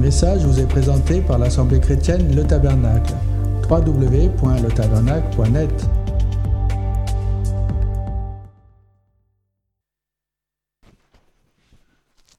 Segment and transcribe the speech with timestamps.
[0.00, 3.12] message vous est présenté par l'Assemblée chrétienne Le Tabernacle.
[3.68, 5.86] www.letabernacle.net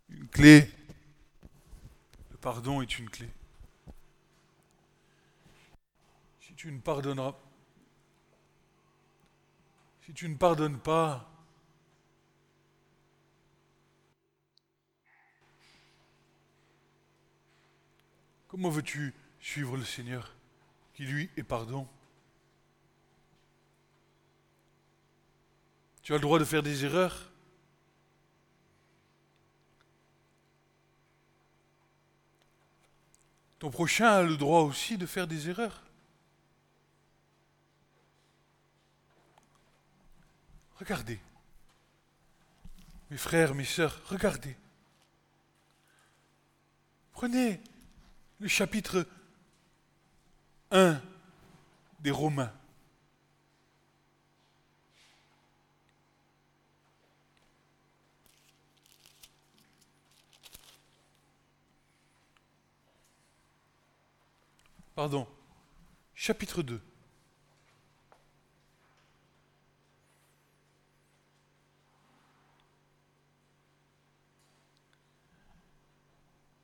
[0.09, 0.71] Une clé.
[2.31, 3.29] Le pardon est une clé.
[6.39, 7.35] Si tu ne pardonneras,
[10.03, 11.30] si tu ne pardonnes pas,
[18.51, 20.35] comment veux-tu suivre le Seigneur
[20.93, 21.87] qui lui est pardon
[26.03, 27.31] Tu as le droit de faire des erreurs.
[33.59, 35.83] Ton prochain a le droit aussi de faire des erreurs.
[40.77, 41.21] Regardez.
[43.11, 44.57] Mes frères, mes sœurs, regardez.
[47.13, 47.61] Prenez
[48.41, 49.05] le chapitre
[50.71, 50.99] 1
[51.99, 52.51] des Romains.
[64.95, 65.27] Pardon,
[66.15, 66.81] chapitre 2.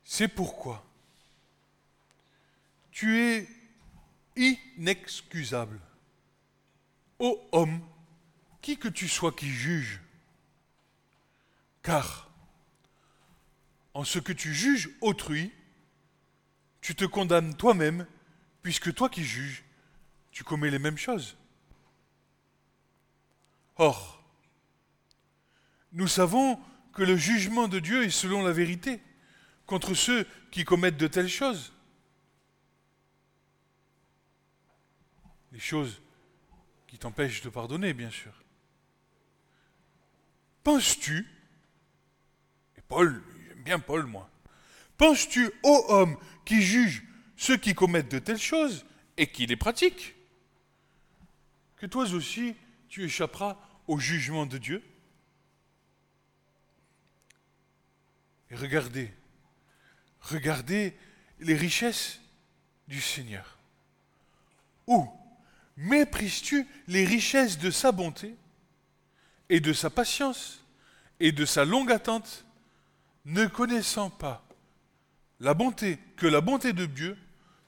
[0.04, 0.87] C'est pourquoi
[2.98, 3.48] tu es
[4.36, 5.80] inexcusable.
[7.20, 7.80] Ô homme,
[8.60, 10.02] qui que tu sois qui juge,
[11.84, 12.28] car
[13.94, 15.52] en ce que tu juges autrui,
[16.82, 18.08] tu te condamnes toi-même,
[18.64, 19.64] puisque toi qui juges,
[20.32, 21.38] tu commets les mêmes choses.
[23.76, 24.24] Or,
[25.92, 26.60] nous savons
[26.94, 29.00] que le jugement de Dieu est selon la vérité
[29.68, 31.74] contre ceux qui commettent de telles choses.
[35.52, 36.02] Les choses
[36.88, 38.34] qui t'empêchent de pardonner, bien sûr.
[40.64, 41.26] Penses-tu,
[42.78, 44.30] et Paul, j'aime bien Paul, moi,
[44.98, 47.04] penses-tu, ô homme, qui juge
[47.38, 48.86] ceux qui commettent de telles choses
[49.16, 50.16] et qui les pratiquent,
[51.78, 52.56] que toi aussi
[52.90, 54.84] tu échapperas au jugement de Dieu?
[58.50, 59.14] Et regardez,
[60.22, 60.98] regardez
[61.40, 62.20] les richesses
[62.88, 63.58] du Seigneur.
[64.88, 65.10] Où
[65.78, 68.36] méprises-tu les richesses de sa bonté
[69.50, 70.64] et de sa patience
[71.20, 72.46] et de sa longue attente,
[73.26, 74.46] ne connaissant pas
[75.40, 77.18] la bonté, que la bonté de Dieu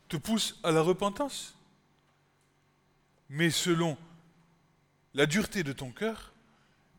[0.07, 1.55] te pousse à la repentance?
[3.29, 3.97] Mais selon
[5.13, 6.33] la dureté de ton cœur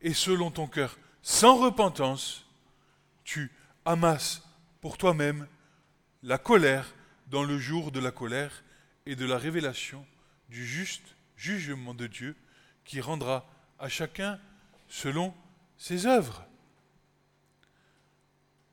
[0.00, 2.46] et selon ton cœur sans repentance,
[3.24, 3.50] tu
[3.84, 4.42] amasse
[4.80, 5.46] pour toi-même
[6.22, 6.94] la colère
[7.26, 8.62] dans le jour de la colère
[9.06, 10.06] et de la révélation
[10.50, 12.36] du juste jugement de Dieu
[12.84, 14.38] qui rendra à chacun
[14.88, 15.34] selon
[15.78, 16.44] ses œuvres.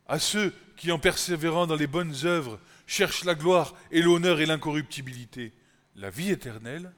[0.07, 4.45] À ceux qui, en persévérant dans les bonnes œuvres, cherchent la gloire et l'honneur et
[4.45, 5.53] l'incorruptibilité,
[5.95, 6.93] la vie éternelle,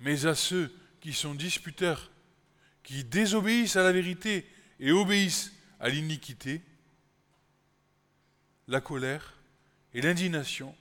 [0.00, 2.10] mais à ceux qui sont disputeurs,
[2.82, 4.46] qui désobéissent à la vérité
[4.80, 6.62] et obéissent à l'iniquité,
[8.68, 9.38] la colère
[9.92, 10.74] et l'indignation,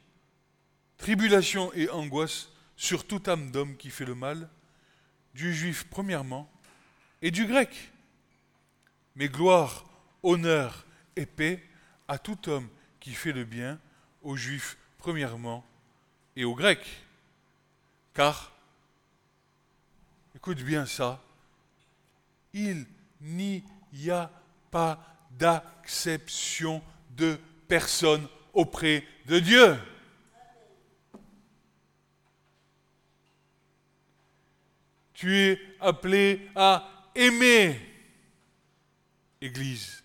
[1.04, 2.48] tribulation et angoisse
[2.78, 4.48] sur toute âme d'homme qui fait le mal,
[5.34, 6.50] du juif premièrement
[7.22, 7.92] et du grec.
[9.18, 9.84] Mais gloire,
[10.24, 10.86] honneur
[11.18, 11.62] et paix
[12.08, 12.70] à tout homme
[13.02, 13.82] qui fait le bien,
[14.22, 15.66] aux juifs premièrement
[16.38, 17.04] et aux grecs.
[18.14, 18.54] Car,
[20.38, 21.22] écoute bien ça,
[22.54, 22.88] il
[23.20, 24.32] n'y a
[24.72, 27.38] pas d'acception de
[27.68, 29.78] personne auprès de Dieu.
[35.24, 37.80] Tu es appelé à aimer,
[39.40, 40.04] Église.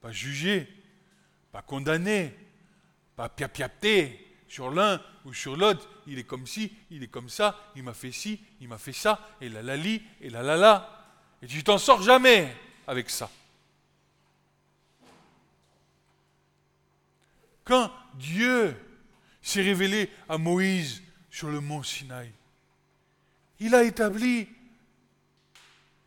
[0.00, 0.68] Pas juger,
[1.52, 2.34] pas condamner,
[3.14, 5.88] pas piapiater sur l'un ou sur l'autre.
[6.08, 8.92] Il est comme ci, il est comme ça, il m'a fait ci, il m'a fait
[8.92, 11.06] ça, et la la li, et la la la.
[11.42, 12.52] Et tu t'en sors jamais
[12.88, 13.30] avec ça.
[17.62, 18.76] Quand Dieu
[19.42, 22.32] s'est révélé à Moïse sur le mont Sinaï,
[23.58, 24.48] il a établi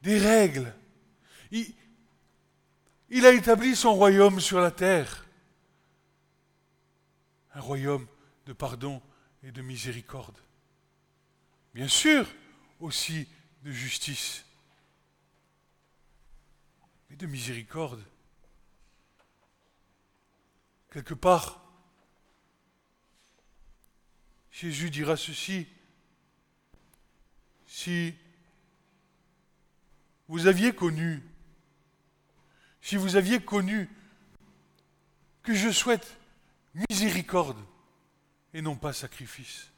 [0.02, 0.74] des règles.
[1.52, 1.74] Il,
[3.10, 5.26] il a établi son royaume sur la terre.
[7.54, 8.08] Un royaume
[8.48, 9.02] de pardon
[9.44, 10.38] et de miséricorde.
[11.74, 12.28] Bien sûr,
[12.80, 13.28] aussi
[13.64, 14.46] de justice.
[17.14, 18.04] et de miséricorde.
[20.92, 21.63] Quelque part,
[24.54, 25.68] Jésus dira ceci,
[27.66, 28.14] si
[30.28, 31.24] vous aviez connu,
[32.80, 33.90] si vous aviez connu
[35.42, 36.18] que je souhaite
[36.88, 37.58] miséricorde
[38.54, 39.72] et non pas sacrifice.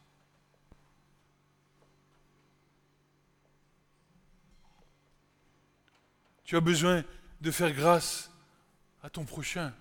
[6.43, 7.05] Tu as besoin
[7.39, 8.29] de faire grâce
[9.01, 9.73] à ton prochain,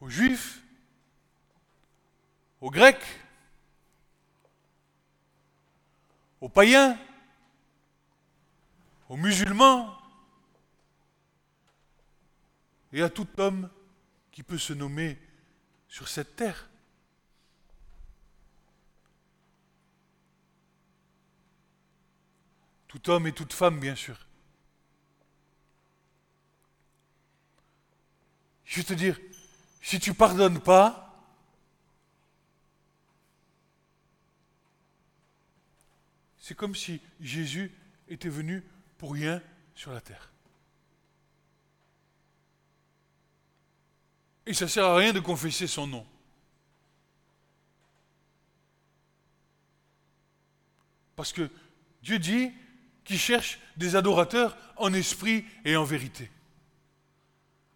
[0.00, 0.60] aux juifs,
[2.60, 3.04] aux grecs,
[6.40, 6.98] aux païens,
[9.08, 9.96] aux musulmans
[12.92, 13.70] et à tout homme
[14.32, 15.18] qui peut se nommer
[15.88, 16.68] sur cette terre.
[22.88, 24.26] Tout homme et toute femme, bien sûr.
[28.64, 29.18] Je vais te dire,
[29.80, 31.05] si tu pardonnes pas,
[36.46, 37.72] c'est comme si Jésus
[38.06, 38.62] était venu
[38.98, 39.42] pour rien
[39.74, 40.30] sur la terre.
[44.46, 46.06] Et ça ne sert à rien de confesser son nom.
[51.16, 51.50] Parce que
[52.04, 52.52] Dieu dit
[53.02, 56.30] qu'il cherche des adorateurs en esprit et en vérité.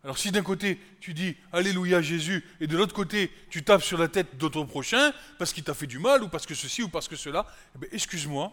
[0.03, 3.99] Alors si d'un côté tu dis Alléluia Jésus et de l'autre côté tu tapes sur
[3.99, 6.89] la tête de prochain parce qu'il t'a fait du mal ou parce que ceci ou
[6.89, 7.47] parce que cela,
[7.83, 8.53] eh excuse-moi,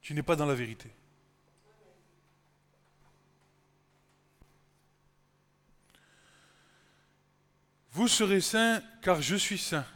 [0.00, 0.90] tu n'es pas dans la vérité.
[7.92, 9.86] Vous serez saints car je suis saint.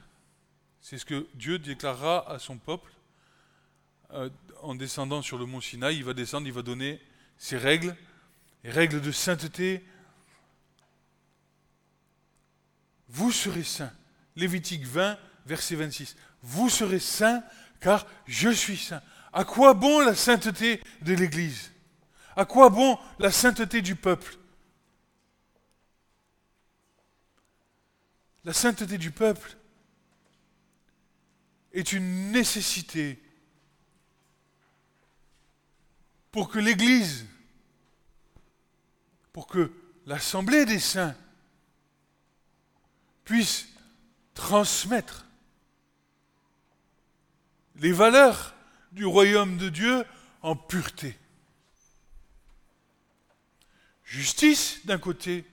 [0.81, 2.93] C'est ce que Dieu déclarera à son peuple
[4.13, 4.31] euh,
[4.63, 5.97] en descendant sur le mont Sinaï.
[5.97, 7.01] Il va descendre, il va donner
[7.37, 7.97] ses règles,
[8.65, 9.85] les règles de sainteté.
[13.09, 13.93] Vous serez saints.
[14.37, 16.17] Lévitique 20, verset 26.
[16.43, 17.43] Vous serez saints
[17.81, 19.03] car je suis saint.
[19.33, 21.73] À quoi bon la sainteté de l'Église?
[22.37, 24.37] À quoi bon la sainteté du peuple?
[28.45, 29.57] La sainteté du peuple
[31.73, 33.23] est une nécessité
[36.31, 37.27] pour que l'Église,
[39.39, 39.71] pour que
[40.07, 41.15] l'Assemblée des saints
[43.25, 43.69] puisse
[44.35, 45.27] transmettre
[47.77, 48.53] les valeurs
[48.91, 50.05] du royaume de Dieu
[50.43, 51.17] en pureté.
[54.03, 55.47] Justice d'un côté,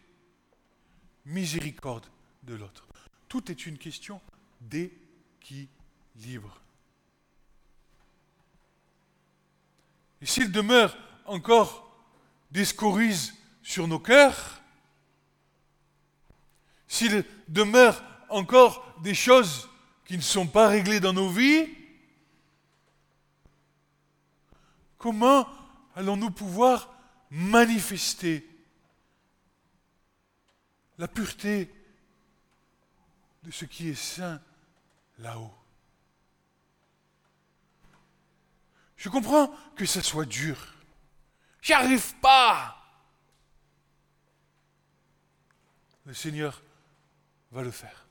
[1.28, 2.08] miséricorde
[2.42, 2.88] de l'autre.
[3.28, 4.20] Tout est une question
[4.62, 5.70] d'équilibre.
[10.22, 11.88] Et s'il demeure encore
[12.50, 13.32] des scories
[13.66, 14.62] sur nos cœurs,
[16.88, 19.68] s'il demeure encore des choses
[20.06, 21.68] qui ne sont pas réglées dans nos vies,
[25.00, 25.50] comment
[25.96, 26.94] allons-nous pouvoir
[27.32, 28.48] manifester
[31.00, 31.74] la pureté
[33.42, 34.40] de ce qui est saint
[35.18, 35.54] là-haut?
[38.96, 40.76] Je comprends que ça soit dur.
[41.64, 42.85] J'y arrive pas.
[46.06, 46.62] Le Seigneur
[47.52, 48.08] va le faire.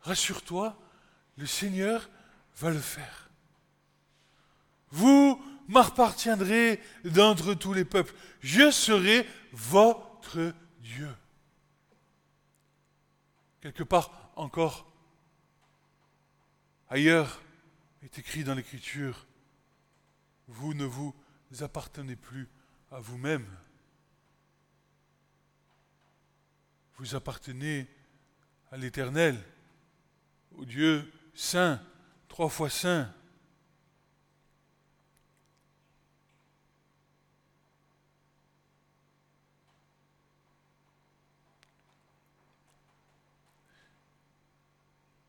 [0.00, 0.76] Rassure-toi,
[1.36, 2.08] le Seigneur
[2.56, 3.30] va le faire.
[4.90, 8.14] Vous m'appartiendrez d'entre tous les peuples.
[8.40, 11.08] Je serai votre Dieu
[13.62, 14.92] quelque part encore
[16.90, 17.40] ailleurs
[18.02, 19.26] est écrit dans l'Écriture,
[20.48, 21.14] vous ne vous
[21.60, 22.50] appartenez plus
[22.90, 23.46] à vous-même.
[26.96, 27.88] Vous appartenez
[28.70, 29.42] à l'Éternel,
[30.56, 31.80] au Dieu saint,
[32.28, 33.12] trois fois saint.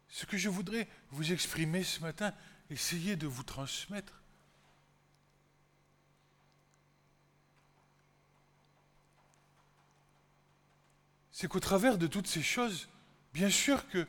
[0.10, 2.34] Ce que je voudrais vous exprimer ce matin,
[2.70, 4.23] essayer de vous transmettre,
[11.34, 12.88] c'est qu'au travers de toutes ces choses,
[13.34, 14.08] bien sûr qu'il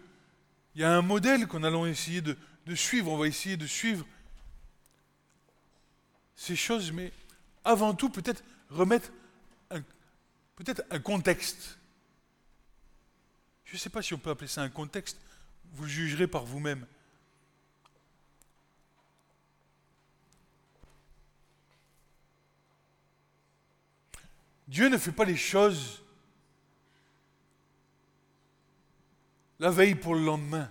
[0.76, 2.36] y a un modèle qu'on allons essayer de,
[2.74, 4.06] suivre, on va essayer de suivre
[6.36, 7.12] ces choses, mais
[7.64, 9.10] avant tout peut-être remettre
[10.56, 11.78] peut-être un contexte.
[13.64, 15.18] Je ne sais pas si on peut appeler ça un contexte,
[15.72, 16.86] vous jugerez par vous-même.
[24.68, 26.03] Dieu ne fait pas les choses
[29.64, 30.70] la veille pour le lendemain.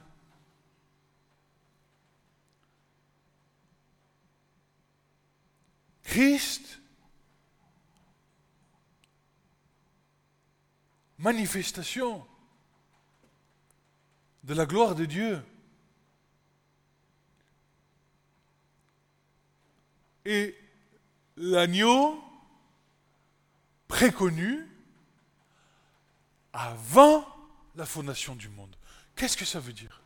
[6.04, 6.80] Christ,
[11.18, 12.24] manifestation
[14.44, 15.44] de la gloire de Dieu.
[20.24, 20.56] Et
[21.36, 22.24] l'agneau
[23.88, 24.68] préconnu
[26.54, 27.26] avant
[27.74, 28.76] la fondation du monde.
[29.16, 30.02] Qu'est-ce que ça veut dire?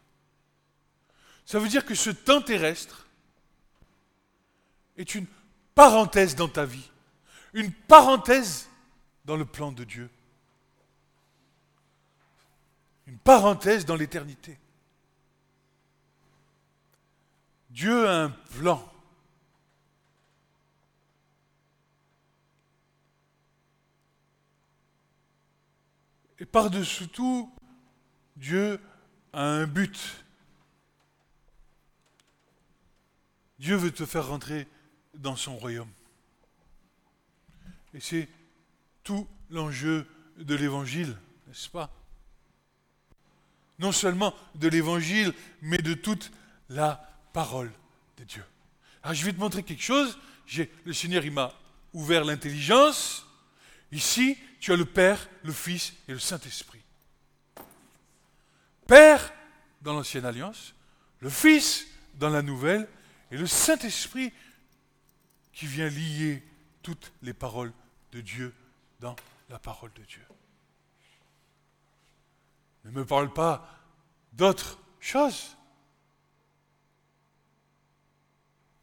[1.45, 3.07] Ça veut dire que ce temps terrestre
[4.97, 5.27] est une
[5.75, 6.89] parenthèse dans ta vie,
[7.53, 8.67] une parenthèse
[9.25, 10.09] dans le plan de Dieu,
[13.05, 14.59] une parenthèse dans l'éternité.
[17.69, 18.91] Dieu a un plan.
[26.39, 27.51] Et par-dessus tout,
[28.35, 28.79] Dieu
[29.37, 30.23] un but.
[33.59, 34.67] Dieu veut te faire rentrer
[35.13, 35.89] dans son royaume.
[37.93, 38.27] Et c'est
[39.03, 41.15] tout l'enjeu de l'évangile,
[41.47, 41.91] n'est-ce pas?
[43.79, 46.31] Non seulement de l'évangile, mais de toute
[46.69, 47.71] la parole
[48.17, 48.43] de Dieu.
[49.03, 50.17] Alors je vais te montrer quelque chose.
[50.83, 51.53] le Seigneur, il m'a
[51.93, 53.25] ouvert l'intelligence.
[53.91, 56.81] Ici, tu as le Père, le Fils et le Saint-Esprit.
[58.87, 59.33] Père
[59.81, 60.73] dans l'ancienne alliance,
[61.19, 62.87] le Fils dans la nouvelle,
[63.31, 64.31] et le Saint-Esprit
[65.51, 66.43] qui vient lier
[66.81, 67.73] toutes les paroles
[68.11, 68.53] de Dieu
[68.99, 69.15] dans
[69.49, 70.25] la parole de Dieu.
[72.85, 73.69] Ne me parle pas
[74.33, 75.57] d'autres choses.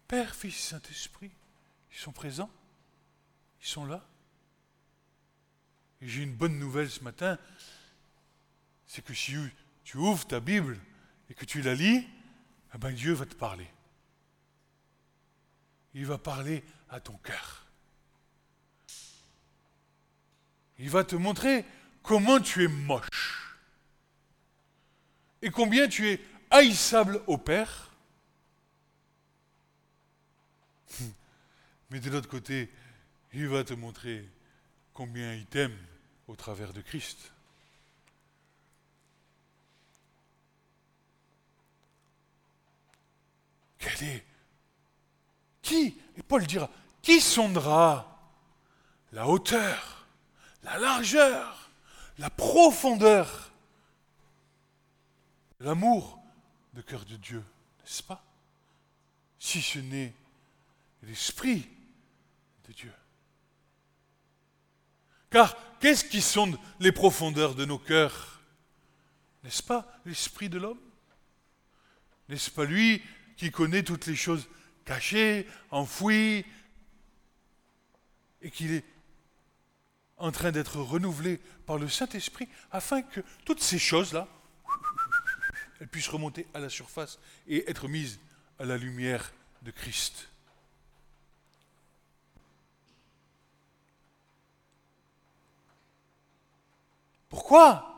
[0.07, 1.31] Père, Fils, Saint-Esprit,
[1.91, 2.51] ils sont présents,
[3.63, 4.07] ils sont là.
[6.03, 7.39] J'ai une bonne nouvelle ce matin,
[8.87, 9.37] c'est que si
[9.85, 10.81] tu ouvres ta Bible
[11.31, 12.07] et que tu la lis,
[12.75, 13.69] eh ben Dieu va te parler.
[15.93, 17.67] Il va parler à ton cœur.
[20.79, 21.65] Il va te montrer
[22.03, 23.57] comment tu es moche
[25.41, 27.93] et combien tu es haïssable au Père.
[31.91, 32.73] Mais de l'autre côté,
[33.33, 34.29] il va te montrer
[34.95, 35.77] combien il t'aime
[36.27, 37.34] au travers de Christ.
[43.85, 44.25] Quel est?
[45.61, 46.71] Qui Et Paul dira
[47.03, 48.11] Qui sondera
[49.13, 50.07] la hauteur,
[50.63, 51.71] la largeur,
[52.19, 53.53] la profondeur,
[55.61, 56.19] l'amour
[56.73, 57.45] de cœur de Dieu,
[57.81, 58.25] n'est-ce pas?
[59.39, 60.15] Si ce n'est
[61.03, 61.69] l'Esprit
[62.67, 62.93] de Dieu.
[65.29, 68.41] Car qu'est-ce qui sonde les profondeurs de nos cœurs?
[69.43, 70.81] N'est-ce pas l'Esprit de l'homme?
[72.31, 73.03] N'est-ce pas lui
[73.37, 74.49] qui connaît toutes les choses
[74.85, 76.45] cachées, enfouies,
[78.43, 78.85] et qu'il est
[80.19, 84.29] en train d'être renouvelé par le Saint-Esprit afin que toutes ces choses-là,
[85.81, 88.21] elles puissent remonter à la surface et être mises
[88.59, 90.29] à la lumière de Christ.
[97.29, 97.91] Pourquoi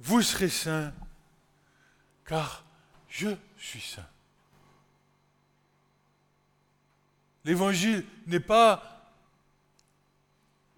[0.00, 0.92] Vous serez saints
[2.26, 2.64] car
[3.08, 4.06] je suis saint.
[7.44, 9.14] L'évangile n'est pas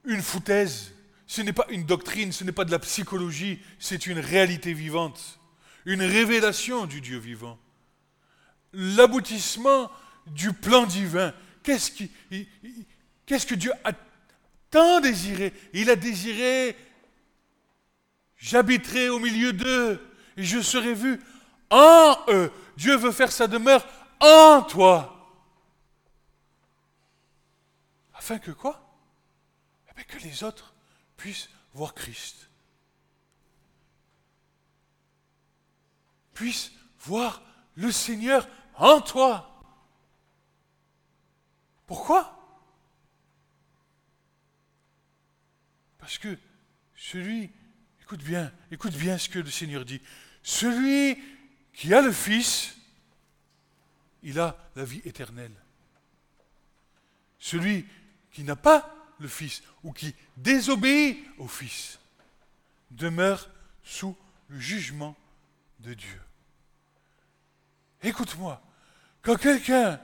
[0.05, 0.93] une foutaise,
[1.27, 5.41] ce n'est pas une doctrine, ce n'est pas de la psychologie, c'est une réalité vivante,
[5.87, 7.59] une révélation du Dieu vivant.
[8.75, 9.91] L'aboutissement
[10.27, 11.33] du plan divin.
[11.63, 11.91] Qu'est-ce,
[13.25, 13.93] qu'est-ce que Dieu a
[14.71, 15.55] tant désiré?
[15.73, 16.77] Il a désiré,
[18.37, 20.01] j'habiterai au milieu d'eux
[20.37, 21.19] et je serai vu
[21.71, 22.53] en eux.
[22.77, 23.87] Dieu veut faire sa demeure
[24.21, 25.15] en toi.
[28.15, 28.85] Afin que quoi?
[29.99, 30.75] Eh Que les autres
[31.17, 32.49] puissent voir Christ.
[36.35, 37.43] Puissent voir
[37.75, 39.45] le Seigneur en toi.
[41.87, 42.35] Pourquoi?
[45.99, 46.39] Parce que
[46.95, 47.51] celui,
[48.03, 50.01] écoute bien, écoute bien ce que le Seigneur dit,
[50.43, 51.19] celui
[51.79, 52.77] qui a le Fils,
[54.25, 55.55] il a la vie éternelle.
[57.39, 57.87] Celui
[58.33, 62.01] qui n'a pas le Fils ou qui désobéit au Fils
[62.91, 63.49] demeure
[63.85, 64.17] sous
[64.49, 65.15] le jugement
[65.79, 66.21] de Dieu.
[68.03, 68.61] Écoute-moi,
[69.23, 70.01] quand quelqu'un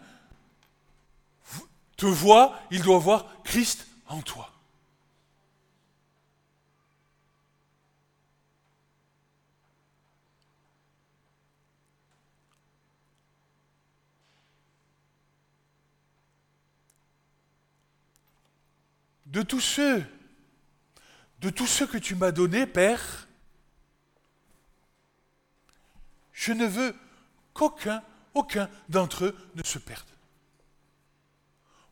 [1.96, 4.53] te voit, il doit voir Christ en toi.
[19.34, 20.06] De tous ceux,
[21.40, 23.26] de tous ceux que tu m'as donnés, Père,
[26.32, 26.94] je ne veux
[27.52, 28.00] qu'aucun,
[28.32, 30.06] aucun d'entre eux ne se perde.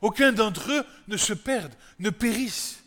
[0.01, 2.85] Aucun d'entre eux ne se perde, ne périsse.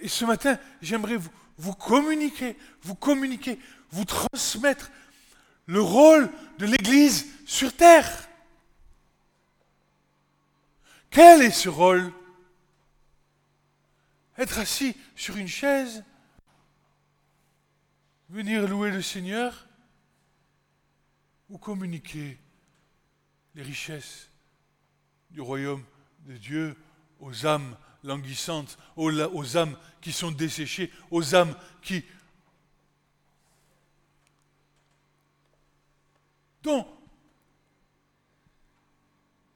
[0.00, 3.58] Et ce matin, j'aimerais vous, vous communiquer, vous communiquer,
[3.90, 4.90] vous transmettre
[5.66, 8.26] le rôle de l'Église sur terre.
[11.14, 12.12] Quel est ce rôle.
[14.36, 16.02] Être assis sur une chaise
[18.28, 19.68] Venir louer le Seigneur
[21.50, 22.36] Ou communiquer
[23.54, 24.28] les richesses
[25.30, 25.84] du royaume
[26.26, 26.76] de Dieu
[27.20, 32.04] aux âmes languissantes, aux, âmes qui sont desséchées, aux âmes qui...
[36.64, 36.88] dont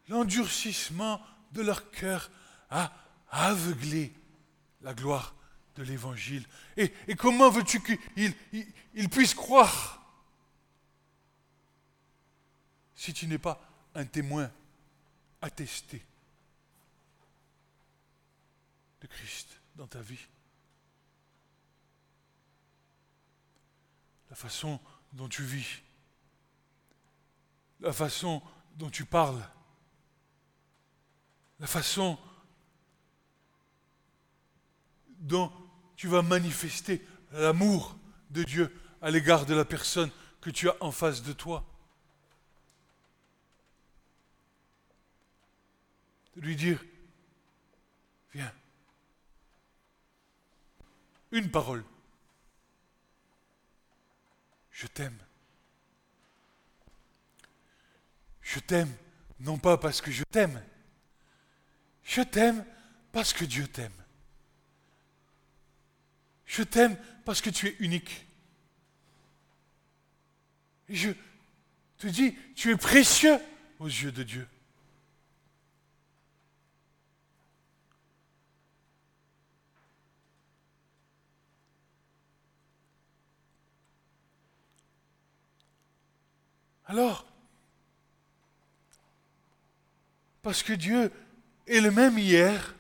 [0.07, 1.21] l'endurcissement
[1.52, 2.31] de leur cœur
[2.71, 2.93] a
[3.31, 4.12] aveuglé
[4.83, 5.35] la gloire
[5.76, 6.47] de l'Évangile.
[6.76, 10.02] Et, comment veux-tu qu'ils puissent croire
[12.95, 13.61] si tu n'es pas
[13.95, 14.50] un témoin
[15.40, 16.05] attester
[19.00, 20.26] de Christ dans ta vie?
[24.31, 24.81] La façon
[25.12, 25.81] dont tu vis,
[27.81, 28.43] la façon
[28.76, 29.43] dont tu parles,
[31.61, 32.19] la façon
[35.19, 35.53] dont
[35.97, 37.97] tu vas manifester l'amour
[38.31, 40.11] de Dieu à l'égard de la personne
[40.41, 41.65] que tu as en face de toi.
[46.41, 46.85] lui dire,
[48.32, 48.52] viens,
[51.32, 51.85] une parole,
[54.71, 55.19] je t'aime.
[58.41, 58.95] Je t'aime
[59.41, 60.63] non pas parce que je t'aime,
[62.08, 62.64] je t'aime
[63.12, 63.92] parce que Dieu t'aime.
[66.47, 68.26] Je t'aime parce que tu es unique.
[70.88, 71.10] Je
[71.99, 73.38] te dis, tu es précieux
[73.78, 74.49] aux yeux de Dieu.
[86.86, 87.26] Alors,
[90.40, 91.12] parce que Dieu
[91.69, 92.75] est le même hier,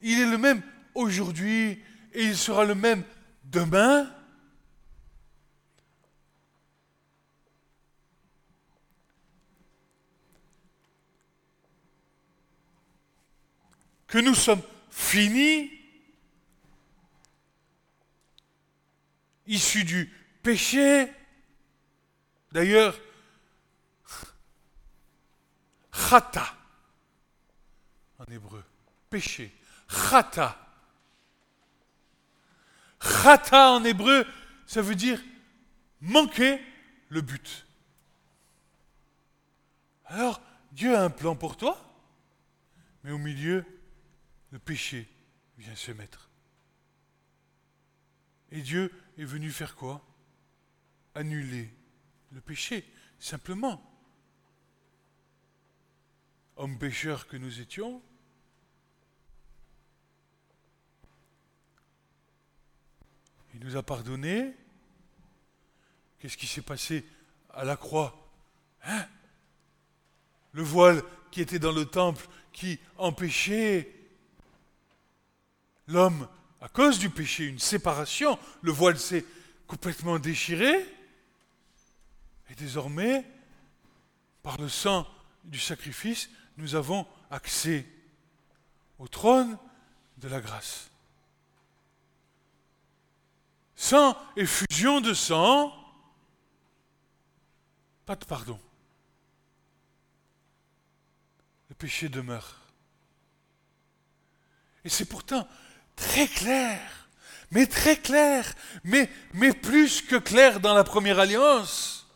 [0.00, 0.62] il est le même
[0.94, 3.02] aujourd'hui et il sera le même
[3.44, 4.10] demain.
[14.06, 15.72] Que nous sommes finis,
[19.46, 20.12] issus du
[20.42, 21.10] péché,
[22.54, 22.96] D'ailleurs,
[25.94, 26.54] chata
[28.18, 28.64] en hébreu,
[29.10, 29.52] péché.
[29.88, 30.58] Chata.
[33.00, 34.26] Chata en hébreu,
[34.66, 35.22] ça veut dire
[36.00, 36.60] manquer
[37.08, 37.66] le but.
[40.06, 40.40] Alors,
[40.72, 41.78] Dieu a un plan pour toi,
[43.02, 43.64] mais au milieu,
[44.50, 45.08] le péché
[45.58, 46.30] vient se mettre.
[48.50, 50.04] Et Dieu est venu faire quoi?
[51.14, 51.72] Annuler
[52.32, 52.84] le péché,
[53.18, 53.93] simplement.
[56.56, 58.00] Homme pécheur que nous étions,
[63.54, 64.54] il nous a pardonné.
[66.18, 67.04] Qu'est-ce qui s'est passé
[67.50, 68.30] à la croix
[68.84, 69.06] hein?
[70.52, 73.92] Le voile qui était dans le temple, qui empêchait
[75.88, 76.28] l'homme,
[76.60, 79.24] à cause du péché, une séparation, le voile s'est
[79.66, 80.72] complètement déchiré.
[82.48, 83.24] Et désormais,
[84.42, 85.06] par le sang
[85.42, 87.86] du sacrifice, nous avons accès
[88.98, 89.58] au trône
[90.18, 90.90] de la grâce.
[93.76, 95.72] Sans effusion de sang,
[98.06, 98.58] pas de pardon.
[101.68, 102.60] Le péché demeure.
[104.84, 105.48] Et c'est pourtant
[105.96, 107.08] très clair,
[107.50, 109.08] mais très clair, mais,
[109.62, 112.06] plus que clair dans la première alliance.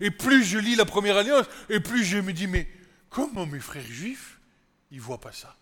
[0.00, 2.68] Et plus je lis la première alliance, et plus je me dis, mais
[3.14, 4.40] comment mes frères juifs,
[4.90, 5.56] ils ne voient pas ça?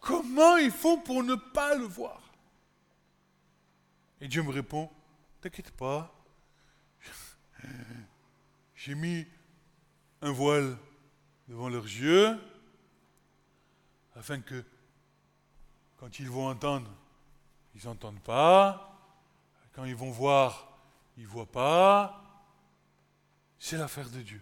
[0.00, 2.20] Comment ils font pour ne pas le voir?
[4.20, 4.90] Et Dieu me répond,
[5.40, 6.12] t'inquiète pas,
[8.74, 9.26] J'ai mis
[10.22, 10.76] un voile
[11.46, 12.36] devant leurs yeux
[14.16, 14.64] afin que
[15.98, 16.90] quand ils vont entendre,
[17.76, 18.84] ils n'entendent pas.
[19.72, 20.78] Quand ils vont voir,
[21.16, 22.27] ils ne voient pas.
[23.58, 24.40] C'est l'affaire de Dieu.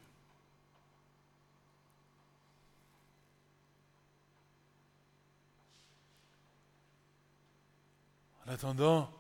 [8.47, 9.13] En attendant,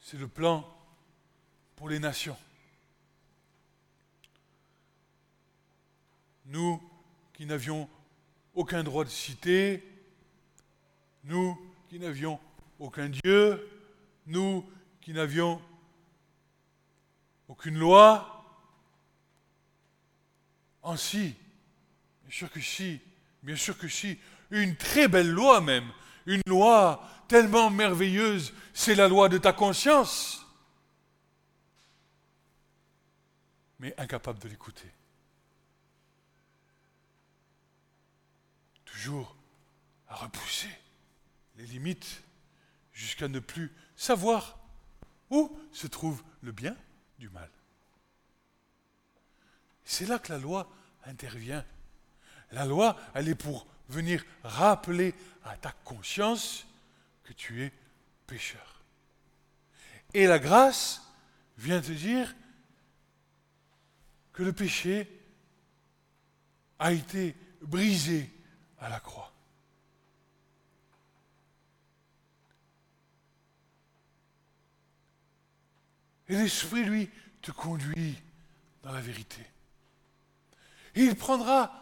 [0.00, 0.64] c'est le plan
[1.74, 2.36] pour les nations.
[6.46, 6.80] Nous
[7.32, 7.88] qui n'avions
[8.54, 9.82] aucun droit de citer,
[11.24, 12.38] nous qui n'avions
[12.78, 13.68] aucun Dieu,
[14.26, 14.64] nous
[15.00, 15.60] qui n'avions
[17.48, 18.33] aucune loi,
[20.84, 21.34] en si,
[22.22, 23.00] bien sûr que si,
[23.42, 24.18] bien sûr que si,
[24.50, 25.90] une très belle loi même,
[26.26, 30.46] une loi tellement merveilleuse, c'est la loi de ta conscience,
[33.78, 34.90] mais incapable de l'écouter.
[38.84, 39.34] Toujours
[40.08, 40.70] à repousser
[41.56, 42.22] les limites
[42.92, 44.58] jusqu'à ne plus savoir
[45.30, 46.76] où se trouve le bien
[47.18, 47.50] du mal.
[49.84, 50.68] C'est là que la loi
[51.04, 51.64] intervient.
[52.52, 56.66] La loi, elle est pour venir rappeler à ta conscience
[57.24, 57.72] que tu es
[58.26, 58.82] pécheur.
[60.14, 61.02] Et la grâce
[61.58, 62.34] vient te dire
[64.32, 65.10] que le péché
[66.78, 68.30] a été brisé
[68.78, 69.32] à la croix.
[76.28, 77.10] Et l'Esprit, lui,
[77.42, 78.16] te conduit
[78.82, 79.44] dans la vérité.
[80.94, 81.72] Il prendra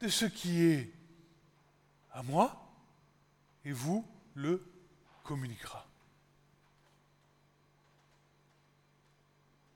[0.00, 0.92] de ce qui est
[2.12, 2.70] à moi
[3.64, 4.64] et vous le
[5.22, 5.86] communiquera.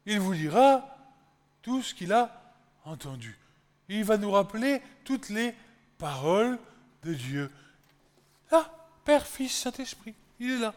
[0.07, 0.96] Il vous dira
[1.62, 3.38] tout ce qu'il a entendu.
[3.88, 5.55] Il va nous rappeler toutes les
[5.98, 6.59] paroles
[7.03, 7.53] de Dieu.
[8.50, 8.72] Là,
[9.05, 10.74] Père, Fils, Saint-Esprit, il est là.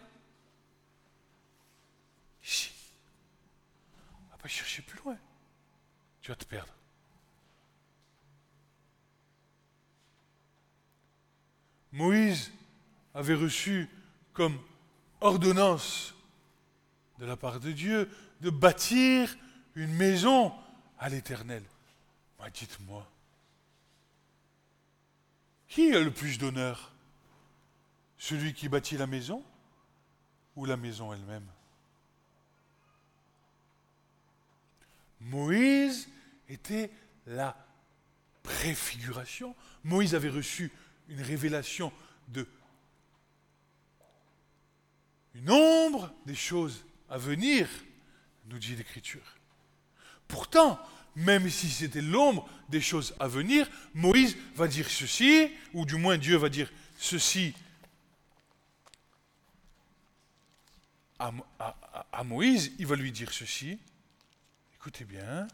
[2.43, 2.71] Ici.
[4.28, 5.17] On va pas chercher plus loin.
[6.23, 6.73] Tu vas te perdre.
[11.91, 12.51] Moïse
[13.13, 13.89] avait reçu
[14.31, 14.57] comme
[15.19, 16.15] ordonnance
[17.19, 18.09] de la part de Dieu
[18.39, 19.36] de bâtir
[19.75, 20.53] une maison
[20.97, 21.63] à l'Éternel.
[22.39, 23.05] Moi, dites-moi,
[25.67, 26.93] qui a le plus d'honneur?
[28.17, 29.43] Celui qui bâtit la maison
[30.55, 31.45] ou la maison elle-même?
[35.23, 36.09] Moïse
[36.49, 36.91] était
[37.25, 37.57] la
[38.43, 39.55] préfiguration.
[39.83, 40.71] Moïse avait reçu
[41.09, 41.91] une révélation
[42.29, 42.47] de
[45.36, 47.67] une ombre des choses à venir,
[48.45, 49.38] nous dit l'Écriture.
[50.27, 50.79] Pourtant,
[51.15, 56.17] même si c'était l'ombre des choses à venir, Moïse va dire ceci, ou du moins
[56.17, 57.55] Dieu va dire ceci
[62.12, 63.79] à, Moïse, il va lui dire ceci.
[64.86, 65.48] Écoutez bien.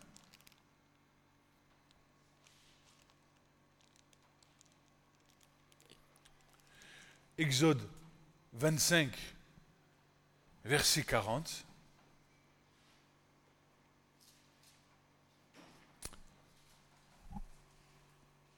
[7.38, 7.88] Exode
[8.54, 9.16] 25,
[10.66, 11.64] verset 40.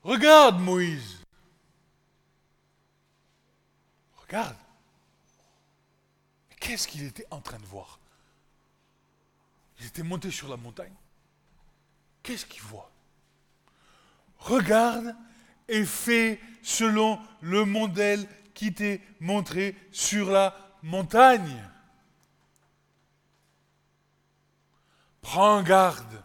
[0.04, 1.26] Regarde Moïse.
[4.22, 4.56] Regarde.
[6.62, 8.00] Qu'est-ce qu'il était en train de voir?
[9.82, 10.94] Il était monté sur la montagne.
[12.22, 12.92] Qu'est-ce qu'il voit
[14.38, 15.16] Regarde
[15.68, 21.68] et fais selon le modèle qui t'est montré sur la montagne.
[25.22, 26.24] Prends garde.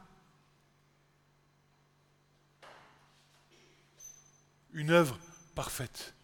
[4.73, 5.19] Une œuvre
[5.55, 6.15] parfaite.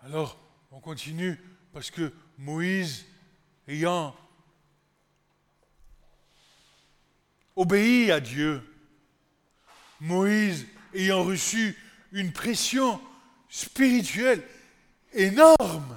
[0.00, 0.43] Alors,
[0.74, 1.38] on continue
[1.72, 3.06] parce que Moïse,
[3.68, 4.14] ayant
[7.54, 8.60] obéi à Dieu,
[10.00, 11.78] Moïse ayant reçu
[12.10, 13.00] une pression
[13.48, 14.42] spirituelle
[15.12, 15.96] énorme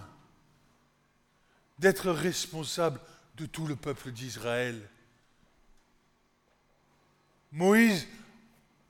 [1.79, 2.99] d'être responsable
[3.35, 4.79] de tout le peuple d'Israël.
[7.51, 8.07] Moïse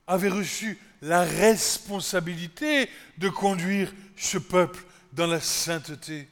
[0.06, 6.30] avait reçu la responsabilité de conduire ce peuple dans la sainteté.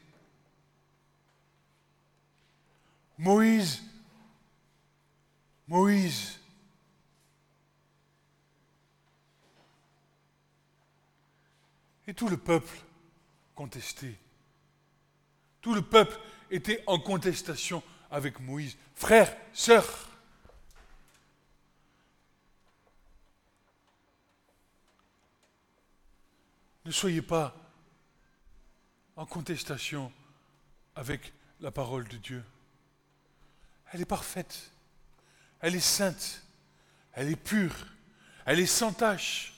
[3.17, 3.81] Moïse,
[5.67, 6.39] Moïse
[12.07, 12.77] Et tout le peuple
[13.55, 14.15] contester.
[15.61, 16.19] Tout le peuple
[16.51, 18.77] était en contestation avec Moïse.
[18.93, 20.07] Frères, sœurs,
[26.85, 27.55] ne soyez pas
[29.15, 30.11] en contestation
[30.95, 32.43] avec la parole de Dieu.
[33.91, 34.71] Elle est parfaite,
[35.59, 36.43] elle est sainte,
[37.13, 37.87] elle est pure,
[38.45, 39.53] elle est sans tache.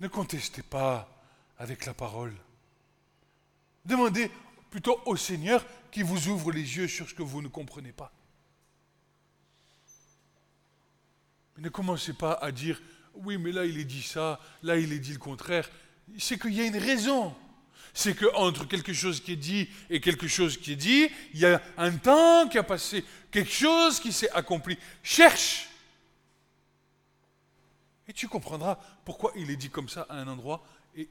[0.00, 1.08] Ne contestez pas
[1.58, 2.34] avec la parole.
[3.84, 4.30] Demandez
[4.70, 8.12] plutôt au Seigneur qui vous ouvre les yeux sur ce que vous ne comprenez pas.
[11.60, 12.80] ne commencez pas à dire
[13.14, 15.68] oui, mais là il est dit ça, là il est dit le contraire.
[16.18, 17.34] C'est qu'il y a une raison.
[17.92, 21.46] C'est qu'entre quelque chose qui est dit et quelque chose qui est dit, il y
[21.46, 24.78] a un temps qui a passé, quelque chose qui s'est accompli.
[25.02, 25.68] Cherche
[28.06, 30.64] Et tu comprendras pourquoi il est dit comme ça à un endroit
[30.96, 31.08] et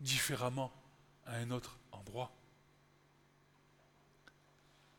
[0.00, 0.72] différemment
[1.26, 2.32] à un autre endroit.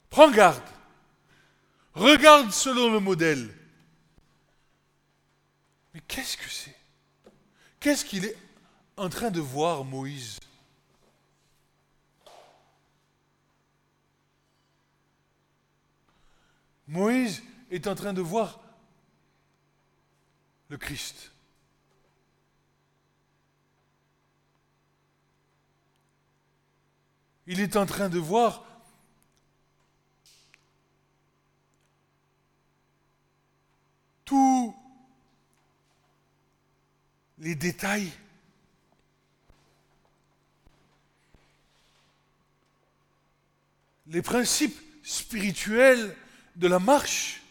[0.10, 0.62] Prends garde.
[1.94, 3.54] Regarde selon le modèle.
[5.94, 6.76] Mais qu'est-ce que c'est?
[7.80, 8.38] Qu'est-ce qu'il est
[9.02, 10.40] en train de voir Moïse
[16.88, 18.60] Moïse est en train de voir
[20.68, 21.32] le Christ.
[27.48, 28.64] Il est en train de voir
[34.26, 34.76] tous
[37.40, 38.12] les détails.
[44.12, 46.16] Les principes spirituels
[46.58, 47.44] de la marche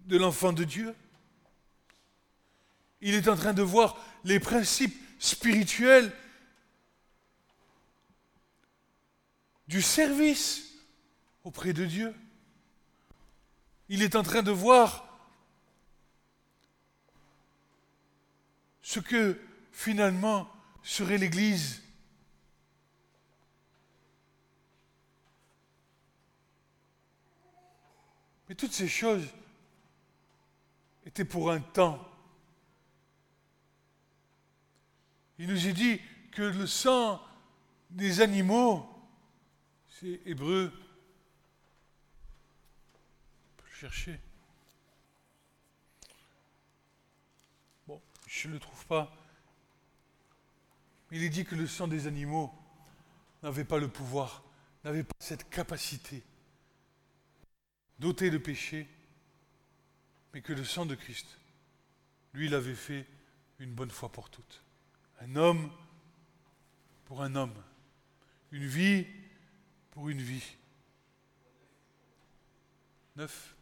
[0.00, 0.96] de l'enfant de Dieu.
[3.00, 6.12] Il est en train de voir les principes spirituels
[9.68, 10.74] du service
[11.44, 12.12] auprès de Dieu.
[13.88, 15.06] Il est en train de voir
[18.82, 20.50] ce que finalement
[20.82, 21.80] serait l'Église.
[28.50, 29.28] Mais toutes ces choses
[31.06, 32.04] étaient pour un temps.
[35.38, 36.00] Il nous est dit
[36.32, 37.22] que le sang
[37.90, 38.84] des animaux,
[39.88, 40.72] c'est hébreu,
[43.52, 44.20] on peut le chercher.
[48.26, 49.12] je ne le trouve pas.
[51.12, 52.52] Il est dit que le sang des animaux
[53.44, 54.42] n'avait pas le pouvoir,
[54.82, 56.24] n'avait pas cette capacité
[58.00, 58.88] d'ôter le péché,
[60.32, 61.38] mais que le sang de Christ,
[62.32, 63.06] lui, l'avait fait
[63.58, 64.62] une bonne fois pour toutes.
[65.20, 65.70] Un homme
[67.04, 67.62] pour un homme,
[68.52, 69.06] une vie
[69.90, 70.56] pour une vie.
[73.16, 73.54] Neuf.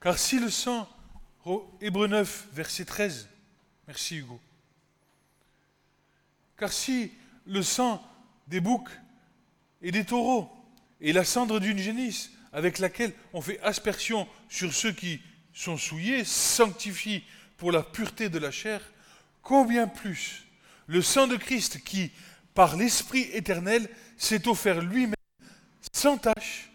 [0.00, 0.88] Car si le sang,
[1.80, 3.28] Hébreu 9, verset 13,
[3.86, 4.40] merci Hugo,
[6.56, 7.12] car si
[7.44, 8.07] le sang
[8.48, 8.90] des boucs
[9.82, 10.50] et des taureaux.
[11.00, 15.20] Et la cendre d'une génisse avec laquelle on fait aspersion sur ceux qui
[15.52, 17.22] sont souillés sanctifie
[17.56, 18.80] pour la pureté de la chair,
[19.42, 20.46] combien plus
[20.86, 22.10] le sang de Christ qui,
[22.54, 25.14] par l'Esprit éternel, s'est offert lui-même
[25.92, 26.70] sans tache,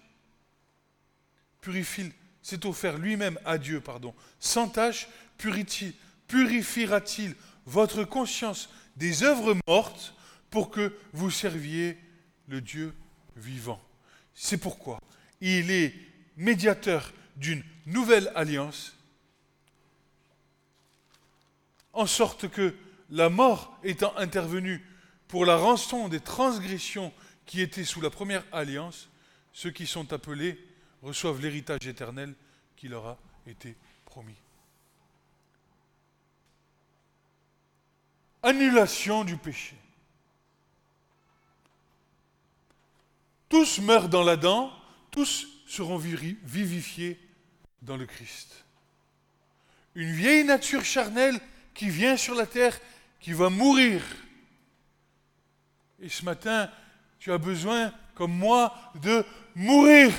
[1.62, 5.08] purifie s'est offert lui-même à Dieu, pardon, sans tâche,
[6.28, 10.13] purifiera-t-il votre conscience des œuvres mortes
[10.54, 11.98] pour que vous serviez
[12.48, 12.94] le Dieu
[13.36, 13.82] vivant.
[14.36, 15.00] C'est pourquoi
[15.42, 15.96] il est
[16.38, 18.96] médiateur d'une nouvelle alliance,
[21.92, 22.76] en sorte que
[23.10, 24.86] la mort étant intervenue
[25.28, 27.12] pour la rançon des transgressions
[27.48, 29.10] qui étaient sous la première alliance,
[29.54, 30.64] ceux qui sont appelés
[31.02, 32.36] reçoivent l'héritage éternel
[32.76, 34.38] qui leur a été promis.
[38.44, 39.76] Annulation du péché.
[43.54, 44.72] Tous meurent dans l'Adam,
[45.12, 47.20] tous seront vivifiés
[47.84, 48.66] dans le Christ.
[49.94, 51.40] Une vieille nature charnelle
[51.76, 52.76] qui vient sur la terre,
[53.20, 54.02] qui va mourir.
[56.00, 56.68] Et ce matin,
[57.20, 60.12] tu as besoin, comme moi, de mourir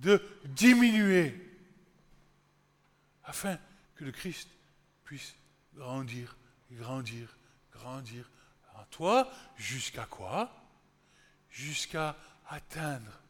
[0.00, 1.40] de diminuer
[3.22, 3.60] afin
[3.94, 4.48] que le Christ
[5.04, 5.36] puisse
[5.72, 6.36] grandir,
[6.72, 7.28] grandir,
[7.70, 8.28] grandir
[8.74, 10.61] en toi jusqu'à quoi?
[11.52, 12.16] Jusqu'à
[12.48, 13.20] atteindre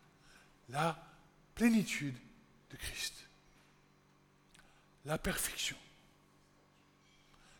[0.70, 0.96] la
[1.54, 2.16] plénitude
[2.70, 3.14] de Christ.
[5.04, 5.76] la perfection,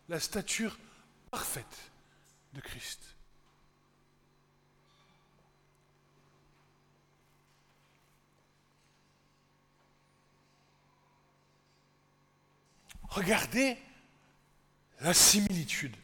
[0.09, 0.79] la stature
[1.31, 1.91] parfaite
[2.55, 3.17] de Christ.
[13.09, 13.77] Regardez
[15.01, 15.95] la similitude.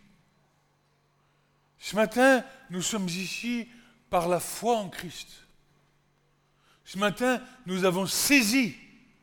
[1.78, 3.66] Ce matin, nous sommes ici
[4.10, 5.28] par la foi en Christ.
[6.84, 8.74] Ce matin, nous avons saisi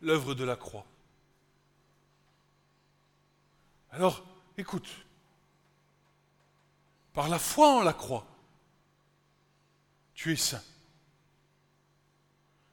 [0.01, 0.85] l'œuvre de la croix.
[3.91, 4.23] Alors,
[4.57, 4.87] écoute,
[7.13, 8.27] par la foi en la croix,
[10.13, 10.63] tu es saint.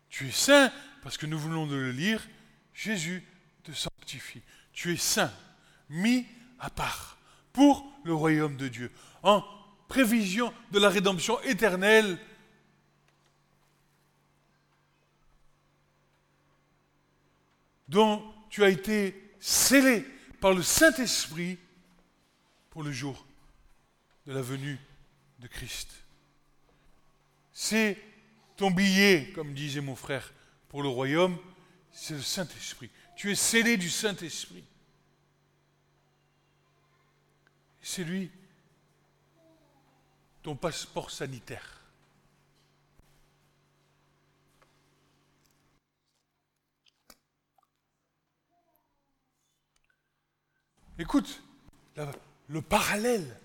[0.09, 0.73] Tu es saint
[1.03, 2.27] parce que nous voulons de le lire,
[2.75, 3.27] Jésus
[3.63, 4.43] te sanctifie.
[4.73, 5.33] Tu es saint,
[5.89, 6.27] mis
[6.59, 7.17] à part
[7.53, 8.91] pour le royaume de Dieu,
[9.89, 12.19] prévision de la rédemption éternelle
[17.89, 20.05] dont tu as été scellé
[20.41, 21.59] par le Saint-Esprit
[22.71, 23.27] pour le jour
[24.27, 24.79] de la venue
[25.41, 25.91] de Christ.
[27.53, 27.99] C'est
[28.57, 30.33] ton billet, comme disait mon frère,
[30.69, 31.37] pour le royaume,
[31.91, 32.91] c'est le Saint-Esprit.
[33.15, 34.65] Tu es scellé du Saint-Esprit.
[37.83, 38.31] C'est lui,
[40.43, 41.83] ton passeport sanitaire.
[50.99, 51.43] Écoute,
[52.49, 53.37] le parallèle.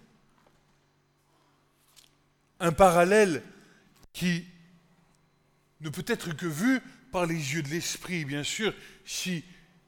[2.59, 3.43] Un parallèle
[4.13, 4.45] qui
[5.81, 6.81] ne peut être que vu
[7.11, 8.73] par les yeux de l'esprit, bien sûr.
[9.05, 9.43] Si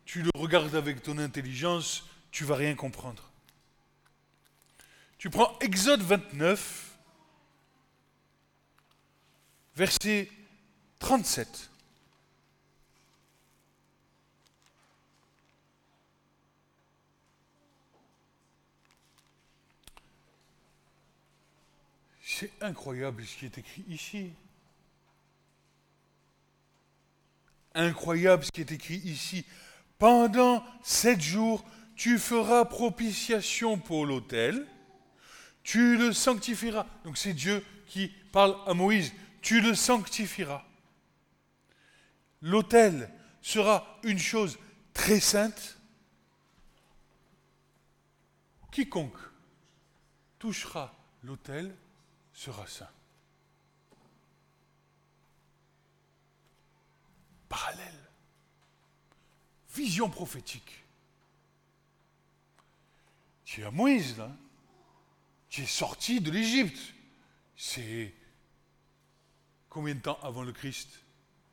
[0.06, 3.32] tu le regardes avec ton intelligence, tu vas rien comprendre.
[5.17, 6.88] Tu prends Exode 29,
[9.80, 10.30] verset
[11.00, 11.70] 37.
[22.22, 24.34] C'est incroyable ce qui est écrit ici.
[27.74, 29.46] Incroyable ce qui est écrit ici.
[29.98, 31.63] Pendant sept jours,
[31.96, 34.68] tu feras propitiation pour l'autel,
[35.63, 36.86] tu le sanctifieras.
[37.06, 39.13] Donc c'est Dieu qui parle à Moïse.
[39.41, 40.65] Tu le sanctifieras.
[42.41, 44.58] L'autel sera une chose
[44.93, 45.78] très sainte.
[48.71, 49.17] Quiconque
[50.38, 51.75] touchera l'autel
[52.34, 52.89] sera saint.
[57.49, 58.10] Parallèle.
[59.73, 60.86] Vision prophétique.
[63.43, 64.32] Tu es à Moïse, là.
[65.49, 66.93] Tu es sorti de l'Égypte.
[67.58, 68.13] C'est
[69.80, 70.89] combien de temps avant le Christ?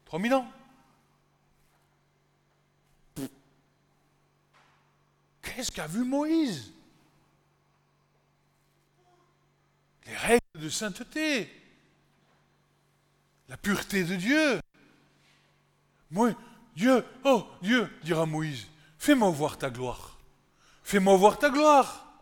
[0.06, 0.52] 3000 ans.
[5.42, 6.72] Qu'est-ce qu'a vu Moïse?
[10.06, 11.48] Les règles de sainteté,
[13.48, 14.60] la pureté de Dieu.
[16.10, 16.32] Moi,
[16.74, 18.66] Dieu, oh Dieu, dira Moïse,
[18.98, 20.18] fais-moi voir ta gloire.
[20.82, 22.12] Fais-moi voir ta gloire.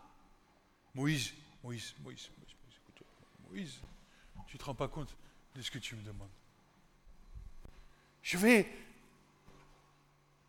[0.93, 2.79] Moïse, Moïse, Moïse, Moïse, Moïse,
[3.49, 3.79] Moïse,
[4.45, 5.09] tu ne te rends pas compte?
[5.55, 6.29] De ce que tu me demandes.
[8.21, 8.69] Je vais,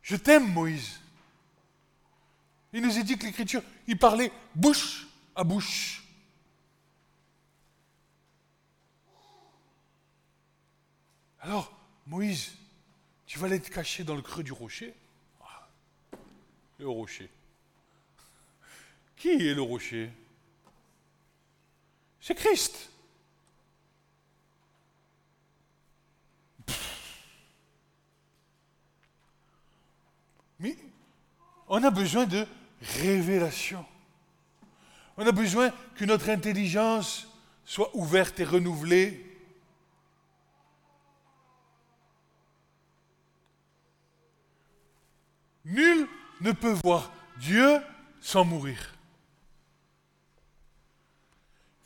[0.02, 1.00] je t'aime Moïse.
[2.72, 6.02] Il nous a dit que l'Écriture, il parlait bouche à bouche.
[11.40, 11.72] Alors,
[12.06, 12.56] Moïse,
[13.26, 14.94] tu vas aller te cacher dans le creux du rocher?
[15.40, 15.68] Ah,
[16.78, 17.30] Le rocher.
[19.16, 20.10] Qui est le rocher?
[22.20, 22.90] C'est Christ.
[30.58, 30.76] Mais
[31.68, 32.46] on a besoin de
[32.80, 33.84] révélation.
[35.16, 37.28] On a besoin que notre intelligence
[37.64, 39.26] soit ouverte et renouvelée
[45.66, 46.06] Nul
[46.40, 47.80] ne peut voir Dieu
[48.20, 48.94] sans mourir.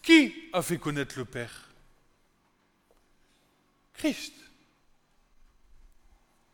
[0.02, 1.70] Qui a fait connaître le Père?
[3.94, 4.34] Christ,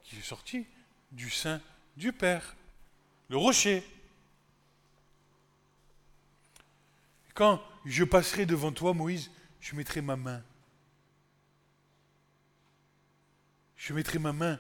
[0.04, 0.66] qui est sorti
[1.10, 1.60] du sein
[1.96, 2.54] du Père,
[3.28, 3.82] le rocher.
[7.34, 10.42] Quand je passerai devant toi, Moïse, je mettrai ma main.
[13.76, 14.58] Je mettrai ma main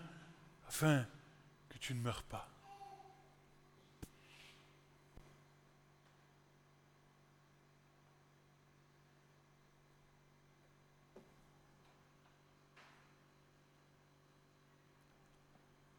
[0.68, 1.06] afin
[1.68, 2.48] que tu ne meurs pas.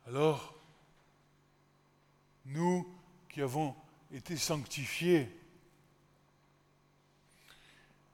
[0.05, 0.56] Alors,
[2.47, 2.87] nous
[3.29, 3.75] qui avons
[4.11, 5.29] été sanctifiés,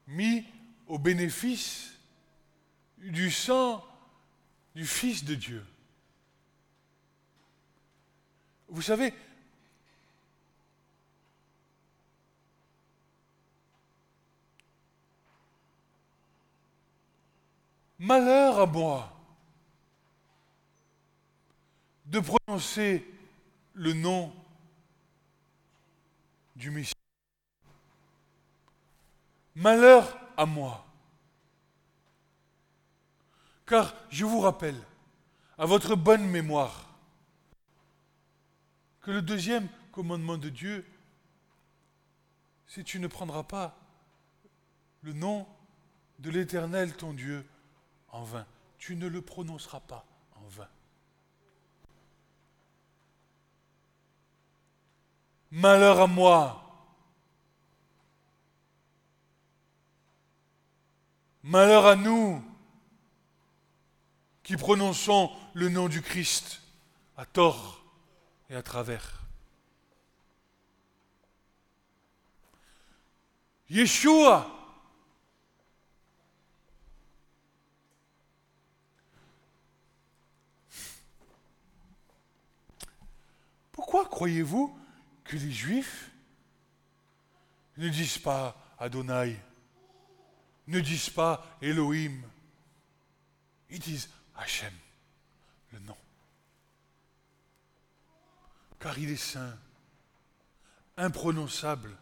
[0.08, 0.46] mis
[0.88, 1.94] au bénéfice
[2.98, 3.86] du sang
[4.76, 5.66] du Fils de Dieu.
[8.68, 9.14] Vous savez,
[18.00, 19.10] malheur à moi
[22.06, 23.13] de prononcer
[23.74, 24.34] le nom
[26.56, 26.94] du Messie.
[29.56, 30.86] Malheur à moi.
[33.66, 34.80] Car je vous rappelle,
[35.58, 36.90] à votre bonne mémoire,
[39.02, 40.86] que le deuxième commandement de Dieu,
[42.68, 43.78] c'est tu ne prendras pas
[45.02, 45.48] le nom
[46.20, 47.46] de l'Éternel ton Dieu
[48.10, 48.46] en vain.
[48.78, 50.06] Tu ne le prononceras pas
[50.36, 50.70] en vain.
[55.56, 56.60] Malheur à moi.
[61.44, 62.44] Malheur à nous
[64.42, 66.64] qui prononçons le nom du Christ
[67.18, 67.86] à tort
[68.50, 69.22] et à travers.
[73.70, 74.50] Yeshua.
[83.72, 84.83] Pourquoi croyez-vous
[85.24, 86.12] que les Juifs
[87.78, 89.40] ne disent pas Adonai,
[90.68, 92.22] ne disent pas Elohim,
[93.70, 94.74] ils disent Hachem,
[95.72, 95.98] le nom.
[98.80, 99.58] Car il est saint,
[100.98, 101.96] imprononçable,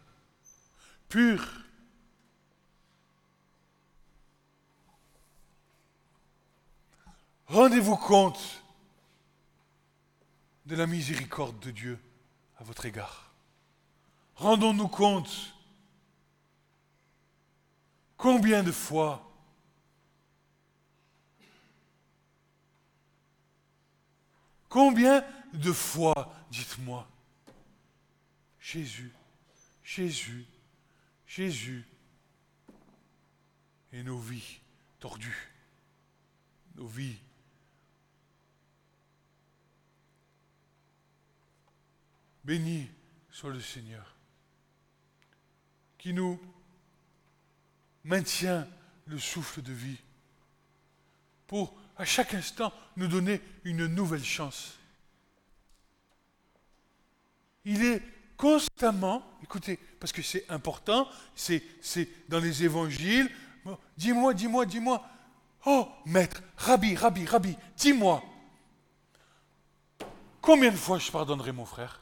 [1.08, 1.46] pur.
[7.46, 8.62] Rendez-vous compte
[10.66, 11.98] de la miséricorde de Dieu
[12.62, 13.32] à votre égard.
[14.36, 15.52] Rendons-nous compte
[18.16, 19.28] combien de fois
[24.68, 27.06] Combien de fois, dites-moi,
[28.58, 29.12] Jésus,
[29.82, 30.46] Jésus,
[31.26, 31.84] Jésus,
[33.92, 34.60] et nos vies
[35.00, 35.50] tordues,
[36.76, 37.18] nos vies
[42.44, 42.88] Béni
[43.30, 44.14] soit le Seigneur,
[45.98, 46.40] qui nous
[48.04, 48.66] maintient
[49.06, 49.98] le souffle de vie
[51.46, 54.78] pour à chaque instant nous donner une nouvelle chance.
[57.64, 58.02] Il est
[58.36, 61.62] constamment, écoutez, parce que c'est important, c'est,
[62.28, 63.30] dans les évangiles,
[63.96, 65.08] dis-moi, dis-moi, dis-moi,
[65.66, 68.20] oh maître, rabbi, rabbi, rabbi, dis-moi,
[70.40, 72.00] combien de fois je pardonnerai mon frère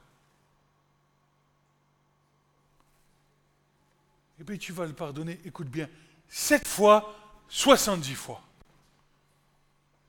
[4.30, 5.89] Et eh bien tu vas le pardonner, écoute bien,
[6.27, 7.15] sept fois,
[7.49, 8.43] soixante-dix fois.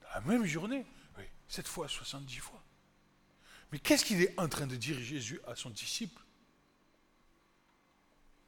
[0.02, 0.86] Dans la même journée,
[1.18, 2.64] oui, sept fois, soixante-dix fois.
[3.72, 6.22] Mais qu'est-ce qu'il est en train de dire Jésus à son disciple?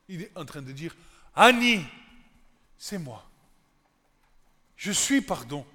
[0.07, 0.95] Il est en train de dire,
[1.35, 1.85] Annie,
[2.77, 3.29] c'est moi.
[4.77, 5.65] Je suis pardon.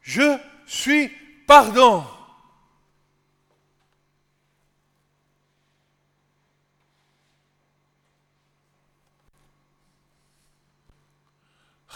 [0.00, 1.08] Je suis
[1.46, 2.04] pardon.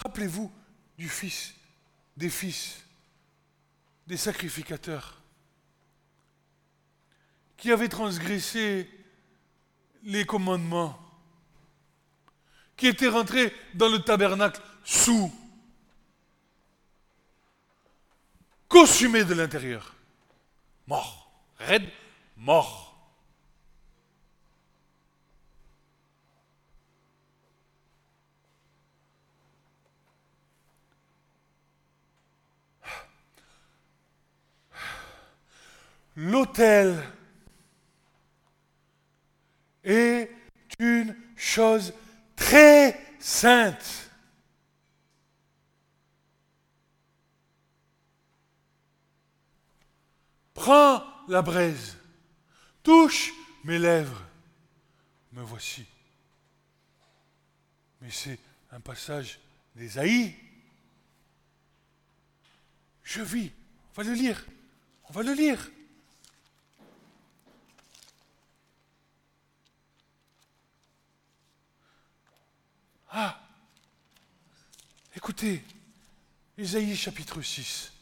[0.02, 0.52] Rappelez-vous
[0.96, 1.54] du Fils,
[2.16, 2.84] des fils,
[4.06, 5.20] des sacrificateurs
[7.56, 8.88] qui avaient transgressé
[10.04, 10.96] les commandements,
[12.76, 15.32] qui étaient rentrés dans le tabernacle sous,
[18.68, 19.96] consumés de l'intérieur,
[20.86, 21.28] morts,
[21.58, 21.90] raides,
[22.36, 22.87] morts.
[36.18, 37.00] L'autel
[39.84, 40.30] est
[40.80, 41.94] une chose
[42.34, 44.10] très sainte.
[50.54, 51.96] Prends la braise,
[52.82, 53.30] touche
[53.62, 54.20] mes lèvres,
[55.32, 55.86] me voici.
[58.00, 58.40] Mais c'est
[58.72, 59.38] un passage
[59.76, 60.34] d'Ésaïe.
[63.04, 63.52] Je vis,
[63.90, 64.44] on va le lire,
[65.08, 65.70] on va le lire.
[73.20, 73.36] Ah
[75.16, 75.64] Écoutez,
[76.56, 77.92] Ésaïe chapitre 6.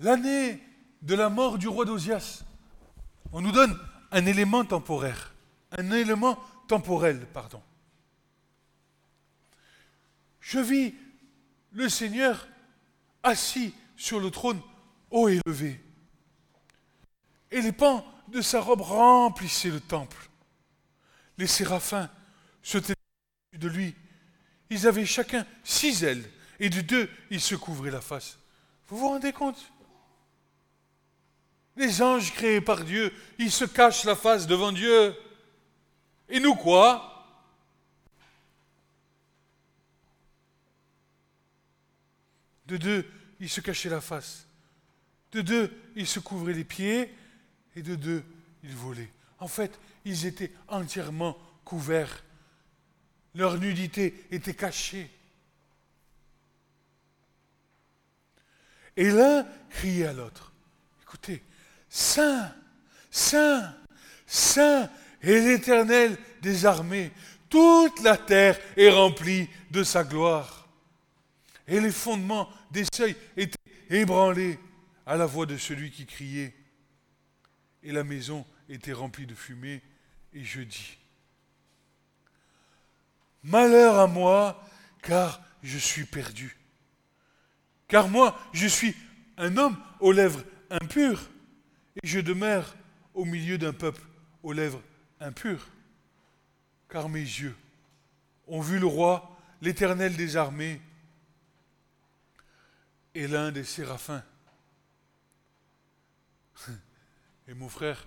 [0.00, 0.62] L'année
[1.00, 2.44] de la mort du roi d'Ozias,
[3.32, 3.74] on nous donne
[4.10, 5.32] un élément temporaire,
[5.78, 6.38] un élément
[6.68, 7.62] temporel, pardon.
[10.40, 10.94] Je vis
[11.72, 12.46] le Seigneur
[13.22, 14.60] assis sur le trône
[15.10, 15.80] haut et élevé.
[17.50, 20.28] Et les pans de sa robe remplissaient le temple.
[21.38, 22.10] Les séraphins
[22.62, 22.96] se tenaient
[23.52, 23.94] de lui.
[24.70, 26.28] Ils avaient chacun six ailes,
[26.58, 28.38] et de deux, ils se couvraient la face.
[28.88, 29.72] Vous vous rendez compte?
[31.76, 35.14] Les anges créés par Dieu, ils se cachent la face devant Dieu.
[36.28, 37.10] Et nous quoi?
[42.66, 43.06] De deux,
[43.40, 44.46] ils se cachaient la face.
[45.32, 47.12] De deux, ils se couvraient les pieds.
[47.76, 48.22] Et de deux,
[48.62, 49.10] ils volaient.
[49.38, 52.22] En fait, ils étaient entièrement couverts.
[53.34, 55.10] Leur nudité était cachée.
[58.96, 60.52] Et l'un criait à l'autre.
[61.02, 61.42] Écoutez,
[61.88, 62.52] Saint,
[63.10, 63.74] Saint,
[64.26, 64.88] Saint
[65.20, 67.10] est l'Éternel des armées.
[67.48, 70.63] Toute la terre est remplie de sa gloire.
[71.66, 73.58] Et les fondements des seuils étaient
[73.90, 74.58] ébranlés
[75.06, 76.54] à la voix de celui qui criait.
[77.82, 79.82] Et la maison était remplie de fumée.
[80.32, 80.98] Et je dis,
[83.44, 84.66] Malheur à moi,
[85.02, 86.56] car je suis perdu.
[87.88, 88.94] Car moi, je suis
[89.36, 91.28] un homme aux lèvres impures,
[92.02, 92.74] et je demeure
[93.12, 94.00] au milieu d'un peuple
[94.42, 94.82] aux lèvres
[95.20, 95.66] impures.
[96.88, 97.54] Car mes yeux
[98.46, 100.80] ont vu le roi, l'Éternel des armées,
[103.14, 104.22] et l'un des séraphins.
[107.48, 108.06] Et mon frère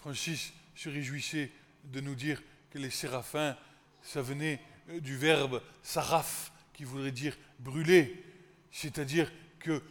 [0.00, 1.50] Francis se réjouissait
[1.84, 3.56] de nous dire que les séraphins,
[4.02, 4.60] ça venait
[5.00, 8.24] du verbe saraf, qui voudrait dire brûler.
[8.70, 9.82] C'est-à-dire que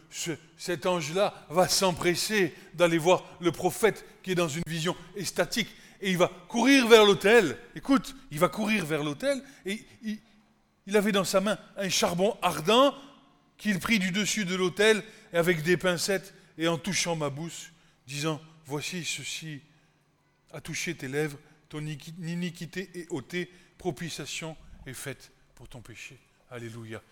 [0.56, 5.68] cet ange-là va s'empresser d'aller voir le prophète qui est dans une vision estatique
[6.00, 7.58] et il va courir vers l'autel.
[7.74, 9.84] Écoute, il va courir vers l'autel et
[10.86, 12.94] il, avait dans sa main un charbon ardent
[13.58, 15.02] qu'il prit du dessus de l'autel
[15.32, 17.72] avec des pincettes et en touchant ma bouche,
[18.06, 19.60] disant Voici ceci
[20.52, 21.38] a touché tes lèvres,
[21.68, 24.56] ton iniquité est ôtée, propitiation
[24.86, 26.18] est faite pour ton péché.
[26.50, 27.02] Alléluia.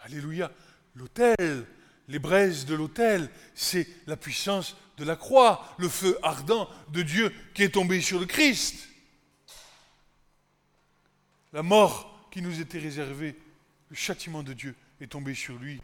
[0.00, 0.50] Alléluia.
[0.94, 1.66] L'autel,
[2.08, 7.32] les braises de l'autel, c'est la puissance de la croix, le feu ardent de Dieu
[7.54, 8.88] qui est tombé sur le Christ.
[11.52, 13.36] La mort qui nous était réservée,
[13.90, 15.82] le châtiment de Dieu est tombé sur lui,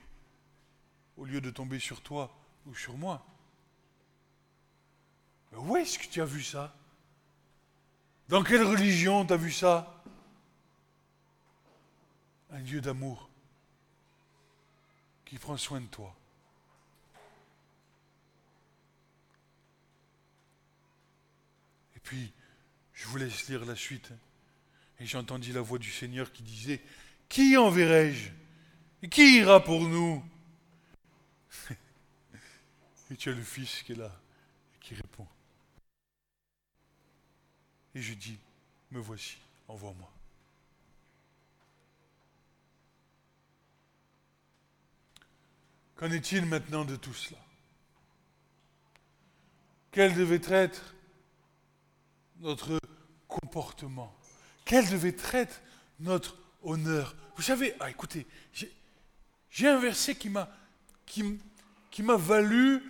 [1.17, 2.35] au lieu de tomber sur toi
[2.67, 3.27] ou sur moi.
[5.51, 6.75] Mais où est-ce que tu as vu ça?
[8.29, 10.03] Dans quelle religion tu as vu ça?
[12.51, 13.29] Un Dieu d'amour
[15.25, 16.15] qui prend soin de toi.
[21.97, 22.33] Et puis,
[22.93, 24.13] je vous laisse lire la suite.
[25.01, 26.81] Et j'ai entendu la voix du Seigneur qui disait,
[27.29, 28.31] Qui enverrai-je?
[29.09, 30.25] Qui ira pour nous?
[33.11, 34.13] Et tu as le Fils qui est là
[34.75, 35.27] et qui répond.
[37.95, 38.39] Et je dis,
[38.91, 40.11] me voici, envoie-moi.
[45.97, 47.39] Qu'en est-il maintenant de tout cela?
[49.93, 50.95] Quel devait être
[52.41, 52.79] notre
[53.27, 54.15] comportement?
[54.67, 55.63] Quel devait être
[56.01, 58.27] notre honneur Vous savez, ah, écoutez,
[59.51, 60.49] j'ai un verset qui m'a
[61.07, 61.39] qui,
[61.91, 62.83] qui m'a valu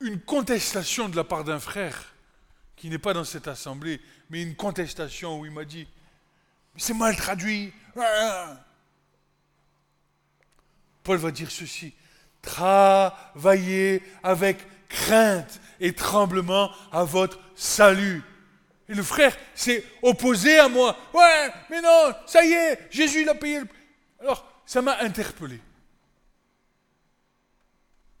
[0.00, 2.14] une contestation de la part d'un frère
[2.76, 5.88] qui n'est pas dans cette assemblée, mais une contestation où il m'a dit,
[6.76, 7.72] c'est mal traduit.
[11.02, 11.94] Paul va dire ceci,
[12.42, 18.22] travaillez avec crainte et tremblement à votre salut.
[18.88, 20.96] Et le frère s'est opposé à moi.
[21.12, 23.60] Ouais, mais non, ça y est, Jésus l'a payé.
[24.20, 25.60] Alors, ça m'a interpellé.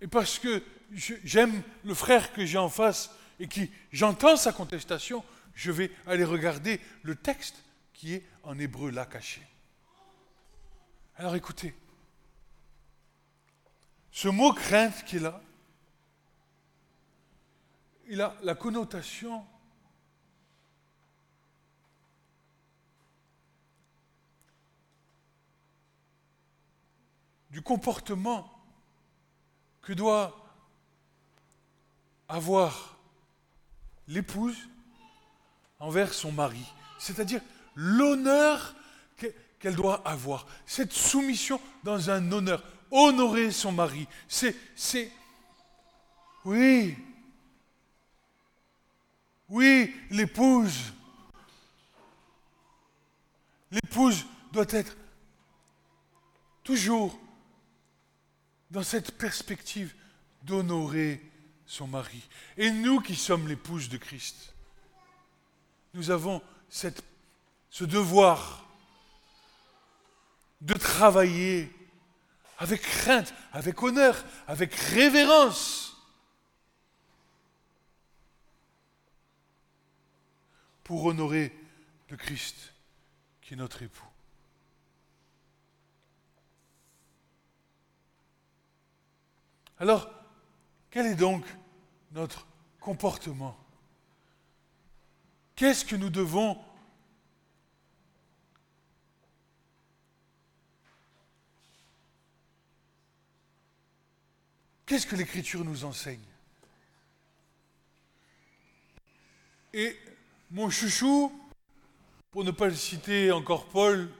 [0.00, 0.62] Et parce que
[0.92, 3.10] j'aime le frère que j'ai en face
[3.40, 7.62] et qui j'entends sa contestation, je vais aller regarder le texte
[7.92, 9.40] qui est en hébreu là caché.
[11.16, 11.74] Alors écoutez,
[14.10, 15.40] ce mot crainte qui est là,
[18.08, 19.46] il a la connotation
[27.54, 28.50] du comportement
[29.80, 30.36] que doit
[32.28, 32.96] avoir
[34.08, 34.56] l'épouse
[35.78, 36.66] envers son mari.
[36.98, 37.40] C'est-à-dire
[37.76, 38.74] l'honneur
[39.60, 40.48] qu'elle doit avoir.
[40.66, 42.60] Cette soumission dans un honneur.
[42.90, 44.08] Honorer son mari.
[44.26, 45.12] C'est, c'est,
[46.44, 46.96] oui,
[49.48, 50.92] oui, l'épouse.
[53.70, 54.96] L'épouse doit être
[56.64, 57.16] toujours
[58.70, 59.94] dans cette perspective
[60.42, 61.20] d'honorer
[61.66, 62.22] son mari.
[62.56, 64.54] Et nous qui sommes l'épouse de Christ,
[65.94, 68.66] nous avons ce devoir
[70.60, 71.70] de travailler
[72.58, 75.96] avec crainte, avec honneur, avec révérence
[80.84, 81.52] pour honorer
[82.08, 82.72] le Christ
[83.42, 84.13] qui est notre époux.
[89.84, 90.10] Alors,
[90.90, 91.44] quel est donc
[92.12, 92.46] notre
[92.80, 93.54] comportement?
[95.54, 96.58] Qu'est-ce que nous devons
[104.86, 106.24] Qu'est-ce que l'Écriture nous enseigne?
[109.74, 110.00] Et
[110.50, 111.30] mon chouchou,
[112.30, 114.10] pour ne pas le citer encore Paul,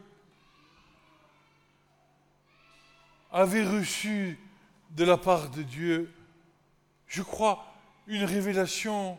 [3.32, 4.38] avait reçu
[4.94, 6.12] de la part de Dieu,
[7.06, 7.72] je crois,
[8.06, 9.18] une révélation,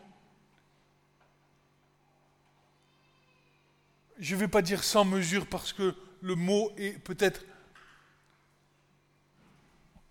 [4.17, 7.45] je ne vais pas dire sans mesure parce que le mot est peut-être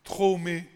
[0.02, 0.68] trop, mais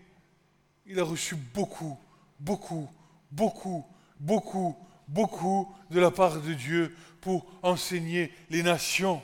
[0.86, 1.99] il a reçu beaucoup,
[2.41, 2.91] beaucoup,
[3.30, 3.84] beaucoup,
[4.18, 4.76] beaucoup,
[5.07, 9.22] beaucoup de la part de Dieu pour enseigner les nations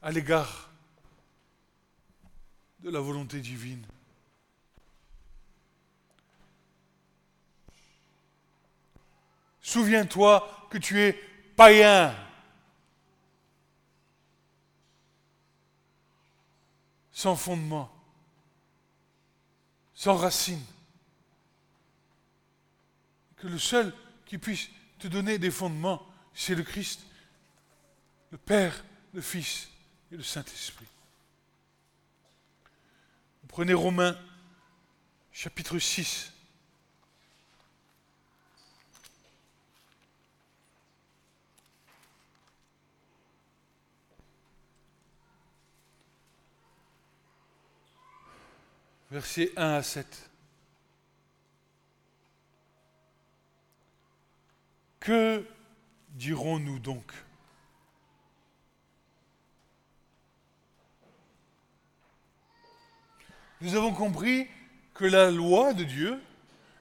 [0.00, 0.65] à l'égard
[2.86, 3.84] de la volonté divine.
[9.60, 11.12] Souviens-toi que tu es
[11.56, 12.14] païen.
[17.10, 17.92] Sans fondement,
[19.92, 20.62] sans racine.
[23.38, 23.92] Que le seul
[24.26, 24.68] qui puisse
[25.00, 27.00] te donner des fondements, c'est le Christ,
[28.30, 29.70] le Père, le Fils
[30.12, 30.86] et le Saint-Esprit.
[33.56, 34.14] Prenez Romains
[35.32, 36.30] chapitre 6.
[49.10, 50.30] Versets 1 à 7.
[55.00, 55.48] Que
[56.10, 57.10] dirons-nous donc?
[63.60, 64.46] Nous avons compris
[64.94, 66.20] que la loi de Dieu,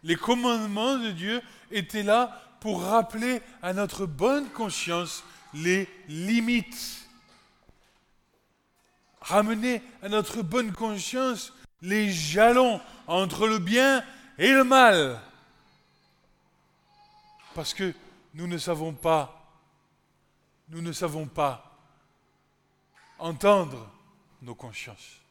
[0.03, 5.23] les commandements de Dieu étaient là pour rappeler à notre bonne conscience
[5.53, 7.07] les limites.
[9.21, 14.03] Ramener à notre bonne conscience les jalons entre le bien
[14.37, 15.19] et le mal.
[17.53, 17.93] Parce que
[18.33, 19.49] nous ne savons pas,
[20.69, 21.79] nous ne savons pas
[23.17, 23.89] entendre
[24.41, 25.24] nos consciences.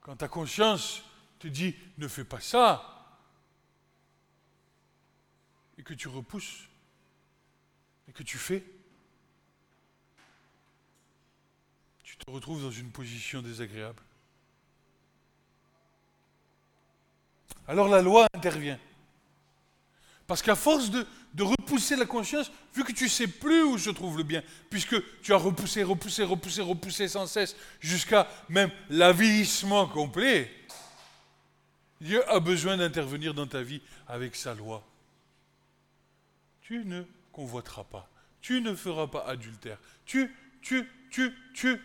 [0.00, 1.02] Quand ta conscience
[1.38, 3.00] te dit ne fais pas ça,
[5.78, 6.68] et que tu repousses,
[8.08, 8.64] et que tu fais,
[12.02, 14.02] tu te retrouves dans une position désagréable.
[17.66, 18.78] Alors la loi intervient.
[20.26, 21.42] Parce qu'à force de, de,
[21.96, 25.36] la conscience, vu que tu sais plus où se trouve le bien, puisque tu as
[25.36, 30.50] repoussé, repoussé, repoussé, repoussé sans cesse, jusqu'à même l'avilissement complet,
[32.00, 34.82] Dieu a besoin d'intervenir dans ta vie avec sa loi.
[36.62, 37.02] Tu ne
[37.32, 38.08] convoiteras pas,
[38.40, 41.80] tu ne feras pas adultère, tu, tu, tu, tu.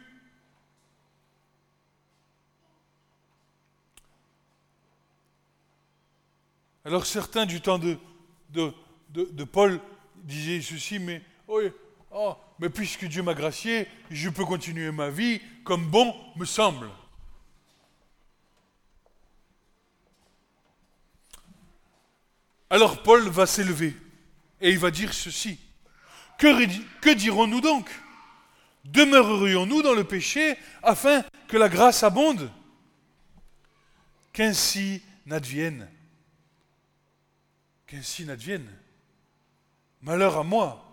[6.85, 7.79] Alors certains du temps
[9.15, 9.79] de, Paul
[10.15, 15.85] disait ceci, mais, oh, mais puisque Dieu m'a gracié, je peux continuer ma vie comme
[15.89, 16.89] bon me semble.
[22.69, 23.95] Alors Paul va s'élever
[24.59, 25.59] et il va dire ceci.
[26.37, 26.65] Que,
[26.99, 27.89] que dirons-nous donc?
[28.83, 32.51] Demeurerions-nous dans le péché afin que la grâce abonde?
[34.33, 35.89] Qu'ainsi n'advienne
[37.87, 38.67] qu'ainsi n'advienne.
[40.05, 40.85] Malheur à moi.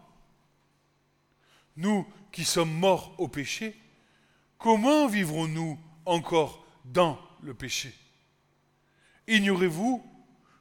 [1.77, 3.77] Nous qui sommes morts au péché,
[4.57, 7.93] comment vivrons-nous encore dans le péché?
[9.29, 10.03] Ignorez-vous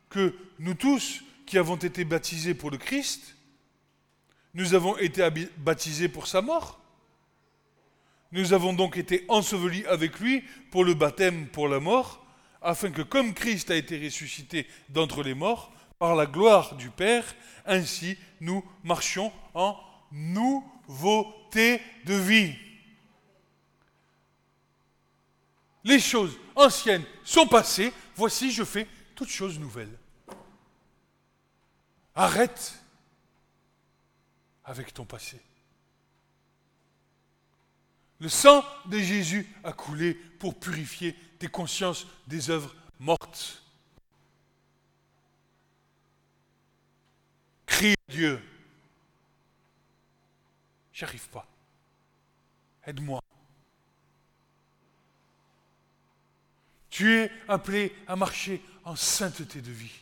[0.10, 3.38] que nous tous qui avons été baptisés pour le Christ,
[4.54, 5.26] nous avons été
[5.56, 6.82] baptisés pour sa mort?
[8.34, 12.26] Nous avons donc été ensevelis avec lui pour le baptême, pour la mort,
[12.62, 15.72] afin que comme Christ a été ressuscité d'entre les morts,
[16.02, 17.24] par la gloire du Père,
[17.64, 19.80] ainsi nous marchions en
[20.12, 22.56] nouveauté de vie.
[25.84, 29.96] Les choses anciennes sont passées, voici je fais toutes choses nouvelles.
[32.16, 32.84] Arrête
[34.66, 35.40] avec ton passé.
[38.18, 43.62] Le sang de Jésus a coulé pour purifier tes consciences des œuvres mortes.
[47.72, 48.42] Crie à Dieu.
[50.92, 51.48] J'y arrive pas.
[52.86, 53.22] Aide-moi.
[56.90, 60.00] Tu es appelé à marcher en sainteté de vie.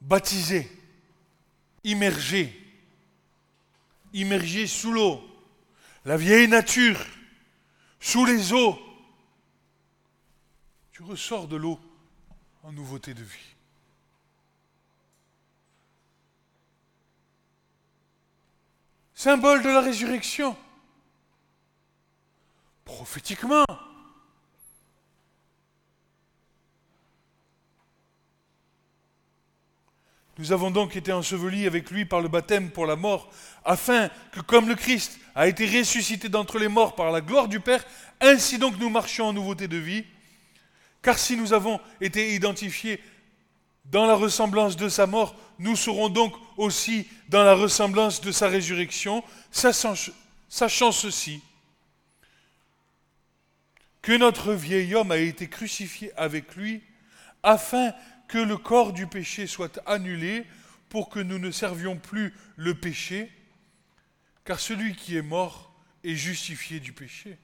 [0.00, 0.66] baptisé,
[1.84, 2.58] immergé,
[4.14, 5.22] immergé sous l'eau,
[6.06, 6.98] la vieille nature,
[8.00, 8.78] sous les eaux,
[10.92, 11.78] tu ressors de l'eau
[12.62, 13.54] en nouveauté de vie.
[19.14, 20.56] Symbole de la résurrection.
[22.84, 23.64] Prophétiquement,
[30.38, 33.28] Nous avons donc été ensevelis avec lui par le baptême pour la mort,
[33.64, 37.58] afin que comme le Christ a été ressuscité d'entre les morts par la gloire du
[37.58, 37.84] Père,
[38.20, 40.04] ainsi donc nous marchions en nouveauté de vie.
[41.02, 43.02] Car si nous avons été identifiés
[43.86, 48.46] dans la ressemblance de sa mort, nous serons donc aussi dans la ressemblance de sa
[48.46, 51.42] résurrection, sachant, ceci,
[54.02, 56.80] que notre vieil homme a été crucifié avec lui,
[57.42, 57.92] afin
[58.28, 60.46] que le corps du péché soit annulé
[60.88, 63.32] pour que nous ne servions plus le péché,
[64.44, 65.74] car celui qui est mort
[66.04, 67.38] est justifié du péché.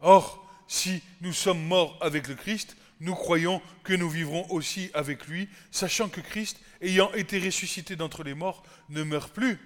[0.00, 5.26] Or, si nous sommes morts avec le Christ, nous croyons que nous vivrons aussi avec
[5.26, 9.58] lui, sachant que Christ, ayant été ressuscité d'entre les morts, ne meurt plus.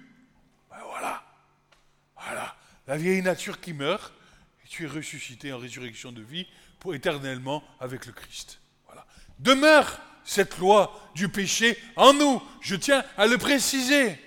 [0.69, 1.23] Ben voilà,
[2.15, 2.55] voilà,
[2.87, 4.13] la vieille nature qui meurt,
[4.67, 6.47] tu es ressuscité en résurrection de vie
[6.79, 8.59] pour éternellement avec le Christ
[9.39, 12.41] demeure cette loi du péché en nous.
[12.61, 14.19] Je tiens à le préciser.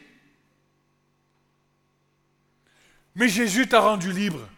[3.14, 4.48] Mais Jésus t'a rendu libre.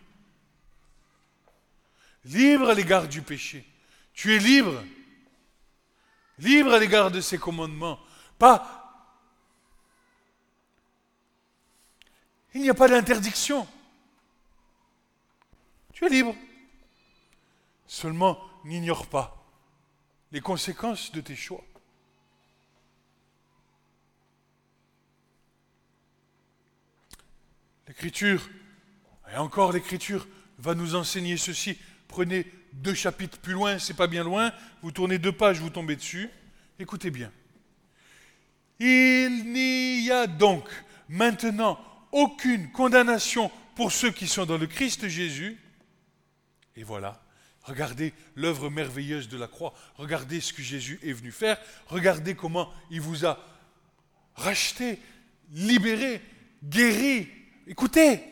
[2.24, 3.66] Libre à l'égard du péché.
[4.12, 4.82] Tu es libre.
[6.38, 7.98] Libre à l'égard de ses commandements.
[8.38, 8.76] Pas.
[12.52, 13.66] Il n'y a pas d'interdiction.
[15.94, 16.34] Tu es libre.
[17.86, 19.39] Seulement, n'ignore pas
[20.32, 21.64] les conséquences de tes choix.
[27.88, 28.48] L'Écriture,
[29.32, 30.28] et encore l'Écriture,
[30.58, 31.76] va nous enseigner ceci.
[32.06, 34.52] Prenez deux chapitres plus loin, c'est pas bien loin,
[34.82, 36.30] vous tournez deux pages, vous tombez dessus.
[36.78, 37.32] Écoutez bien.
[38.78, 40.68] Il n'y a donc
[41.08, 41.78] maintenant
[42.12, 45.58] aucune condamnation pour ceux qui sont dans le Christ Jésus.
[46.76, 47.22] Et voilà,
[47.62, 49.74] Regardez l'œuvre merveilleuse de la croix.
[49.96, 51.58] Regardez ce que Jésus est venu faire.
[51.86, 53.38] Regardez comment il vous a
[54.34, 54.98] racheté,
[55.52, 56.22] libéré,
[56.64, 57.28] guéri.
[57.66, 58.22] Écoutez,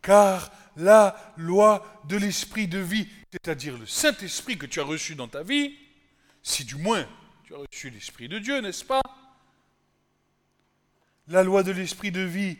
[0.00, 5.28] car la loi de l'esprit de vie, c'est-à-dire le Saint-Esprit que tu as reçu dans
[5.28, 5.76] ta vie,
[6.42, 7.06] si du moins
[7.44, 9.02] tu as reçu l'Esprit de Dieu, n'est-ce pas?
[11.26, 12.56] La loi de l'esprit de vie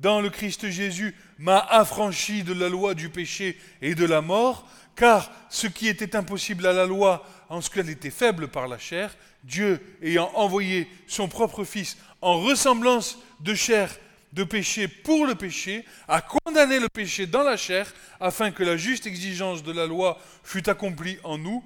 [0.00, 4.66] dans le Christ Jésus m'a affranchi de la loi du péché et de la mort,
[4.96, 8.78] car ce qui était impossible à la loi en ce qu'elle était faible par la
[8.78, 13.90] chair, Dieu ayant envoyé son propre Fils en ressemblance de chair
[14.32, 18.76] de péché pour le péché, a condamné le péché dans la chair, afin que la
[18.76, 21.64] juste exigence de la loi fût accomplie en nous,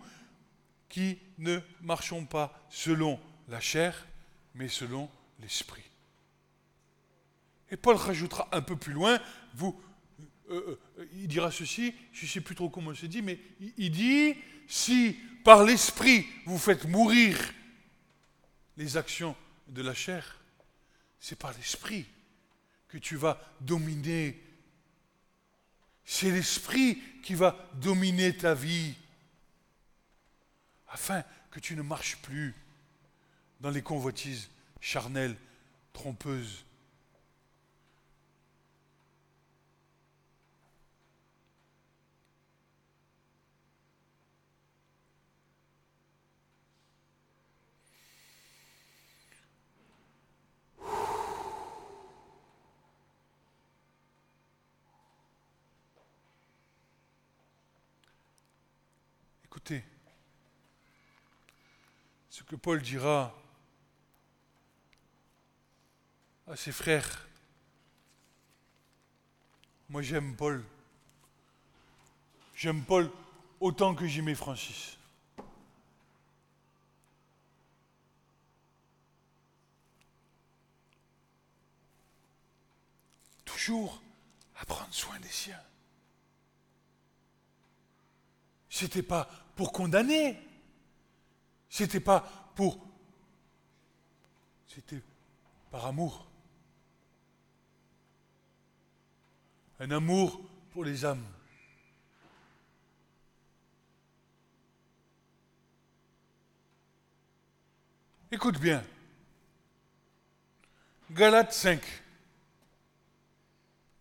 [0.89, 4.07] qui ne marchons pas selon la chair,
[4.55, 5.11] mais selon
[5.41, 5.84] l'esprit.
[7.74, 9.20] Et Paul rajoutera un peu plus loin,
[9.54, 9.76] vous,
[10.48, 13.40] euh, euh, il dira ceci, je ne sais plus trop comment se dit, mais
[13.76, 14.36] il dit,
[14.68, 17.36] si par l'esprit vous faites mourir
[18.76, 19.34] les actions
[19.66, 20.40] de la chair,
[21.18, 22.06] c'est par l'esprit
[22.86, 24.40] que tu vas dominer.
[26.04, 28.94] C'est l'esprit qui va dominer ta vie,
[30.86, 32.54] afin que tu ne marches plus
[33.58, 34.48] dans les convoitises
[34.80, 35.34] charnelles,
[35.92, 36.64] trompeuses
[59.55, 59.84] Écoutez,
[62.28, 63.32] ce que Paul dira
[66.48, 67.28] à ses frères.
[69.90, 70.64] Moi j'aime Paul.
[72.57, 73.09] J'aime Paul
[73.61, 74.98] autant que j'aimais Francis.
[83.44, 84.02] Toujours
[84.57, 85.62] à prendre soin des siens.
[88.68, 90.38] C'était pas pour condamner.
[91.68, 92.20] C'était pas
[92.55, 92.78] pour.
[94.66, 95.02] C'était
[95.70, 96.26] par amour.
[99.80, 100.40] Un amour
[100.72, 101.24] pour les âmes.
[108.30, 108.84] Écoute bien.
[111.11, 111.80] Galates 5,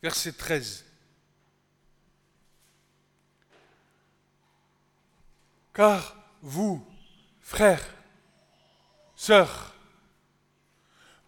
[0.01, 0.83] verset 13.
[5.73, 6.85] Car vous,
[7.41, 7.83] frères,
[9.15, 9.75] sœurs,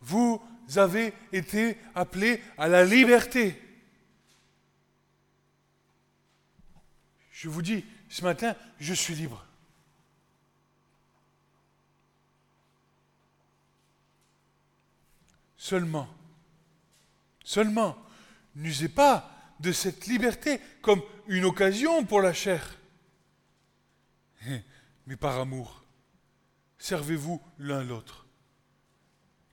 [0.01, 0.41] vous
[0.75, 3.61] avez été appelés à la liberté.
[7.31, 9.45] Je vous dis, ce matin, je suis libre.
[15.57, 16.07] Seulement,
[17.43, 17.97] seulement,
[18.55, 22.77] n'usez pas de cette liberté comme une occasion pour la chair,
[25.07, 25.83] mais par amour.
[26.77, 28.25] Servez-vous l'un l'autre.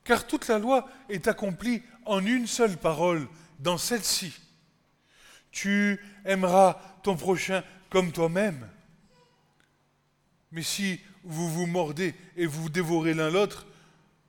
[0.04, 3.28] Car toute la loi est accomplie en une seule parole,
[3.60, 4.34] dans celle-ci.
[5.52, 8.68] Tu aimeras ton prochain comme toi-même.
[10.50, 13.66] Mais si vous vous mordez et vous dévorez l'un l'autre,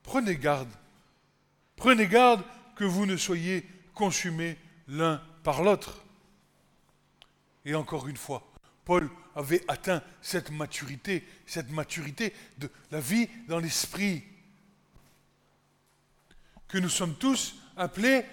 [0.03, 0.69] prenez garde.
[1.75, 2.43] Prenez garde
[2.75, 4.57] que vous ne soyez consumés
[4.87, 6.03] l'un par l'autre.
[7.65, 8.51] Et encore une fois,
[8.85, 14.23] Paul avait atteint cette maturité, cette maturité de la vie dans l'esprit,
[16.67, 18.25] que nous sommes tous appelés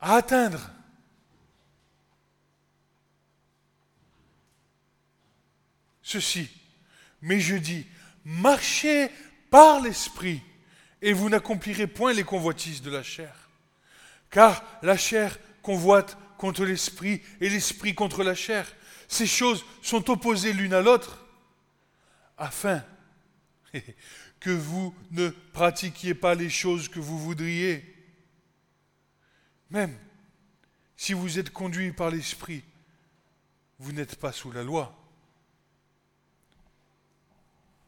[0.00, 0.70] à atteindre.
[6.10, 6.48] ceci.
[7.22, 7.86] Mais je dis,
[8.24, 9.10] marchez
[9.50, 10.42] par l'esprit
[11.02, 13.50] et vous n'accomplirez point les convoitises de la chair.
[14.30, 18.66] Car la chair convoite contre l'esprit et l'esprit contre la chair.
[19.10, 21.18] Ces choses sont opposées l'une à l'autre
[22.38, 22.84] afin
[24.40, 27.84] que vous ne pratiquiez pas les choses que vous voudriez.
[29.68, 29.98] Même
[30.96, 32.62] si vous êtes conduit par l'esprit,
[33.80, 34.96] vous n'êtes pas sous la loi.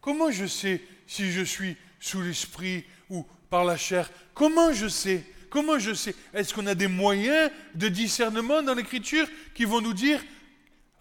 [0.00, 4.10] Comment je sais si je suis sous l'esprit ou par la chair?
[4.34, 5.24] Comment je sais?
[5.50, 6.16] Comment je sais?
[6.34, 10.20] Est-ce qu'on a des moyens de discernement dans l'écriture qui vont nous dire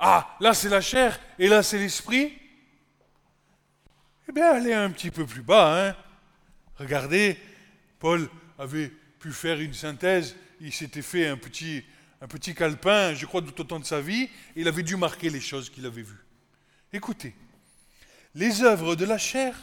[0.03, 2.33] Ah, là c'est la chair et là c'est l'esprit
[4.27, 5.89] Eh bien, allez un petit peu plus bas.
[5.89, 5.95] Hein.
[6.77, 7.37] Regardez,
[7.99, 8.27] Paul
[8.57, 11.83] avait pu faire une synthèse, il s'était fait un petit,
[12.19, 14.95] un petit calepin, je crois, tout au temps de sa vie, et il avait dû
[14.95, 16.25] marquer les choses qu'il avait vues.
[16.91, 17.35] Écoutez,
[18.33, 19.55] les œuvres de la chair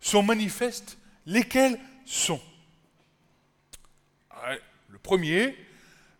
[0.00, 2.42] sont manifestes, lesquelles sont?
[4.88, 5.56] Le premier,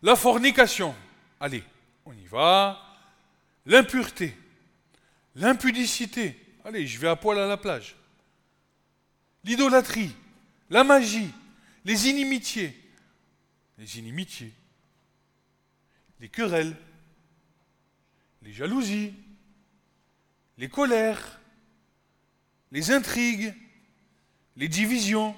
[0.01, 0.95] la fornication.
[1.39, 1.63] Allez,
[2.05, 2.88] on y va.
[3.65, 4.35] L'impureté,
[5.35, 6.37] l'impudicité.
[6.65, 7.95] Allez, je vais à poil à la plage.
[9.43, 10.15] L'idolâtrie,
[10.69, 11.31] la magie,
[11.85, 12.75] les inimitiés,
[13.77, 14.53] les inimitiés,
[16.19, 16.75] les querelles,
[18.41, 19.13] les jalousies,
[20.57, 21.39] les colères,
[22.71, 23.53] les intrigues,
[24.57, 25.35] les divisions,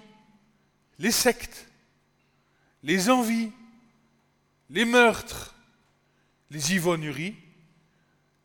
[0.99, 1.67] les sectes,
[2.83, 3.51] les envies,
[4.69, 5.55] les meurtres,
[6.49, 7.35] les ivrogneries,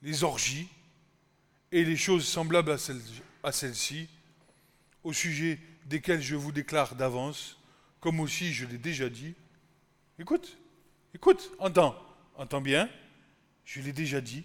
[0.06, 0.68] les orgies
[1.72, 4.08] et les choses semblables à celles-ci,
[5.02, 7.58] au sujet desquelles je vous déclare d'avance,
[8.00, 9.34] comme aussi je l'ai déjà dit.
[10.20, 10.58] Écoute,
[11.12, 11.96] écoute, entends,
[12.36, 12.88] entends bien,
[13.64, 14.44] je l'ai déjà dit,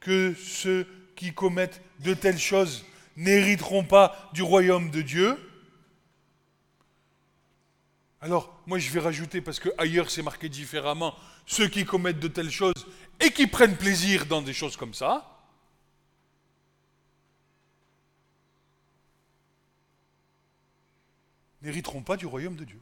[0.00, 0.86] que ceux
[1.16, 2.86] qui commettent de telles choses
[3.16, 5.38] n'hériteront pas du royaume de Dieu.
[8.22, 11.14] Alors, moi je vais rajouter, parce qu'ailleurs c'est marqué différemment,
[11.44, 12.86] ceux qui commettent de telles choses
[13.20, 15.30] et qui prennent plaisir dans des choses comme ça.
[21.62, 22.80] n'hériteront pas du royaume de Dieu.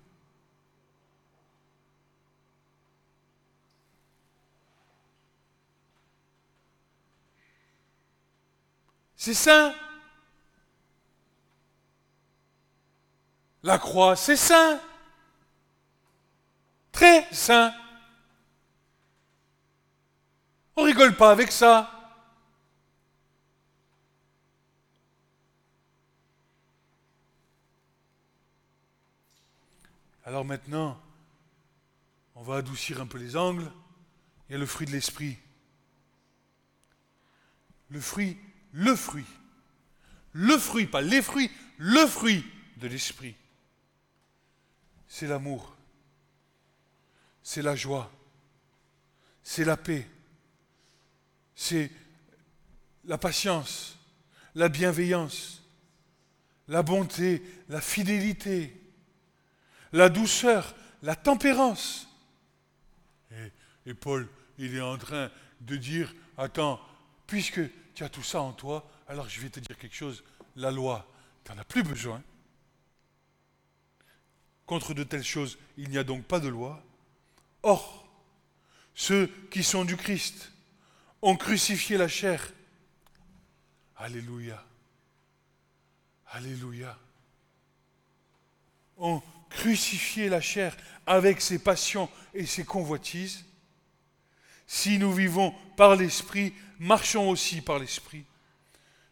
[9.16, 9.74] C'est saint.
[13.64, 14.80] La croix, c'est saint.
[16.92, 17.74] Très saint.
[20.80, 21.90] On rigole pas avec ça.
[30.24, 30.96] Alors maintenant,
[32.36, 33.68] on va adoucir un peu les angles.
[34.48, 35.36] Il y a le fruit de l'esprit.
[37.88, 38.38] Le fruit,
[38.70, 39.26] le fruit.
[40.30, 43.34] Le fruit, pas les fruits, le fruit de l'esprit.
[45.08, 45.74] C'est l'amour.
[47.42, 48.12] C'est la joie.
[49.42, 50.06] C'est la paix.
[51.60, 51.90] C'est
[53.06, 53.98] la patience,
[54.54, 55.60] la bienveillance,
[56.68, 58.80] la bonté, la fidélité,
[59.90, 62.08] la douceur, la tempérance.
[63.86, 65.32] Et, Paul, il est en train
[65.62, 66.80] de dire, attends,
[67.26, 67.60] puisque
[67.92, 70.22] tu as tout ça en toi, alors je vais te dire quelque chose,
[70.54, 71.10] la loi,
[71.44, 72.22] tu n'en as plus besoin.
[74.64, 76.80] Contre de telles choses, il n'y a donc pas de loi.
[77.64, 78.08] Or,
[78.94, 80.52] ceux qui sont du Christ
[81.22, 82.52] ont crucifié la chair
[83.98, 84.62] Alléluia.
[86.28, 86.96] Alléluia.
[88.96, 93.44] On crucifié la chair avec ses passions et ses convoitises.
[94.66, 98.24] Si nous vivons par l'Esprit, marchons aussi par l'Esprit.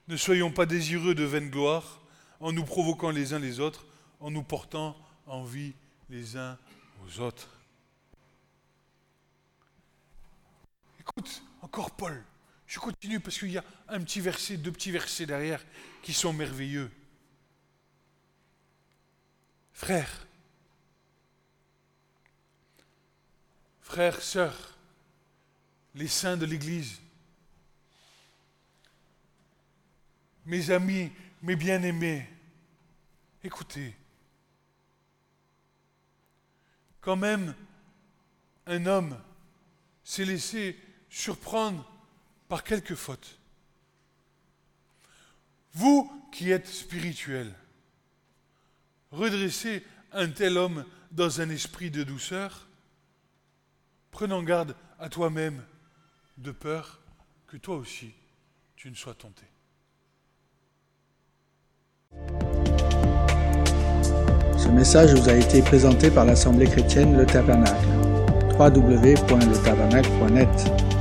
[0.09, 2.01] Ne soyons pas désireux de vaine gloire
[2.39, 3.87] en nous provoquant les uns les autres,
[4.21, 4.97] en nous portant
[5.27, 5.73] envie
[6.11, 6.59] les uns
[7.05, 7.49] aux autres.
[11.01, 12.25] Écoute, encore Paul.
[12.69, 15.65] Je continue parce qu'il y a un petit verset, deux petits versets derrière
[16.01, 16.93] qui sont merveilleux.
[19.73, 20.27] Frères,
[23.81, 24.79] frères, sœurs,
[25.97, 27.01] les saints de l'Église,
[30.45, 31.11] mes amis,
[31.43, 32.29] mes bien-aimés,
[33.43, 33.93] écoutez,
[37.01, 37.57] quand même,
[38.67, 39.21] un homme
[40.05, 41.91] s'est laissé surprendre
[42.49, 43.39] par quelques fautes.
[45.73, 47.53] Vous qui êtes spirituel,
[49.11, 52.67] redressez un tel homme dans un esprit de douceur,
[54.11, 55.63] prenant garde à toi-même
[56.39, 57.01] de peur
[57.47, 58.13] que toi aussi
[58.77, 59.45] tu ne sois tenté.
[64.59, 67.87] Ce message vous a été présenté par l'Assemblée chrétienne Le Tabernacle.
[68.59, 70.96] www.letabernacle.net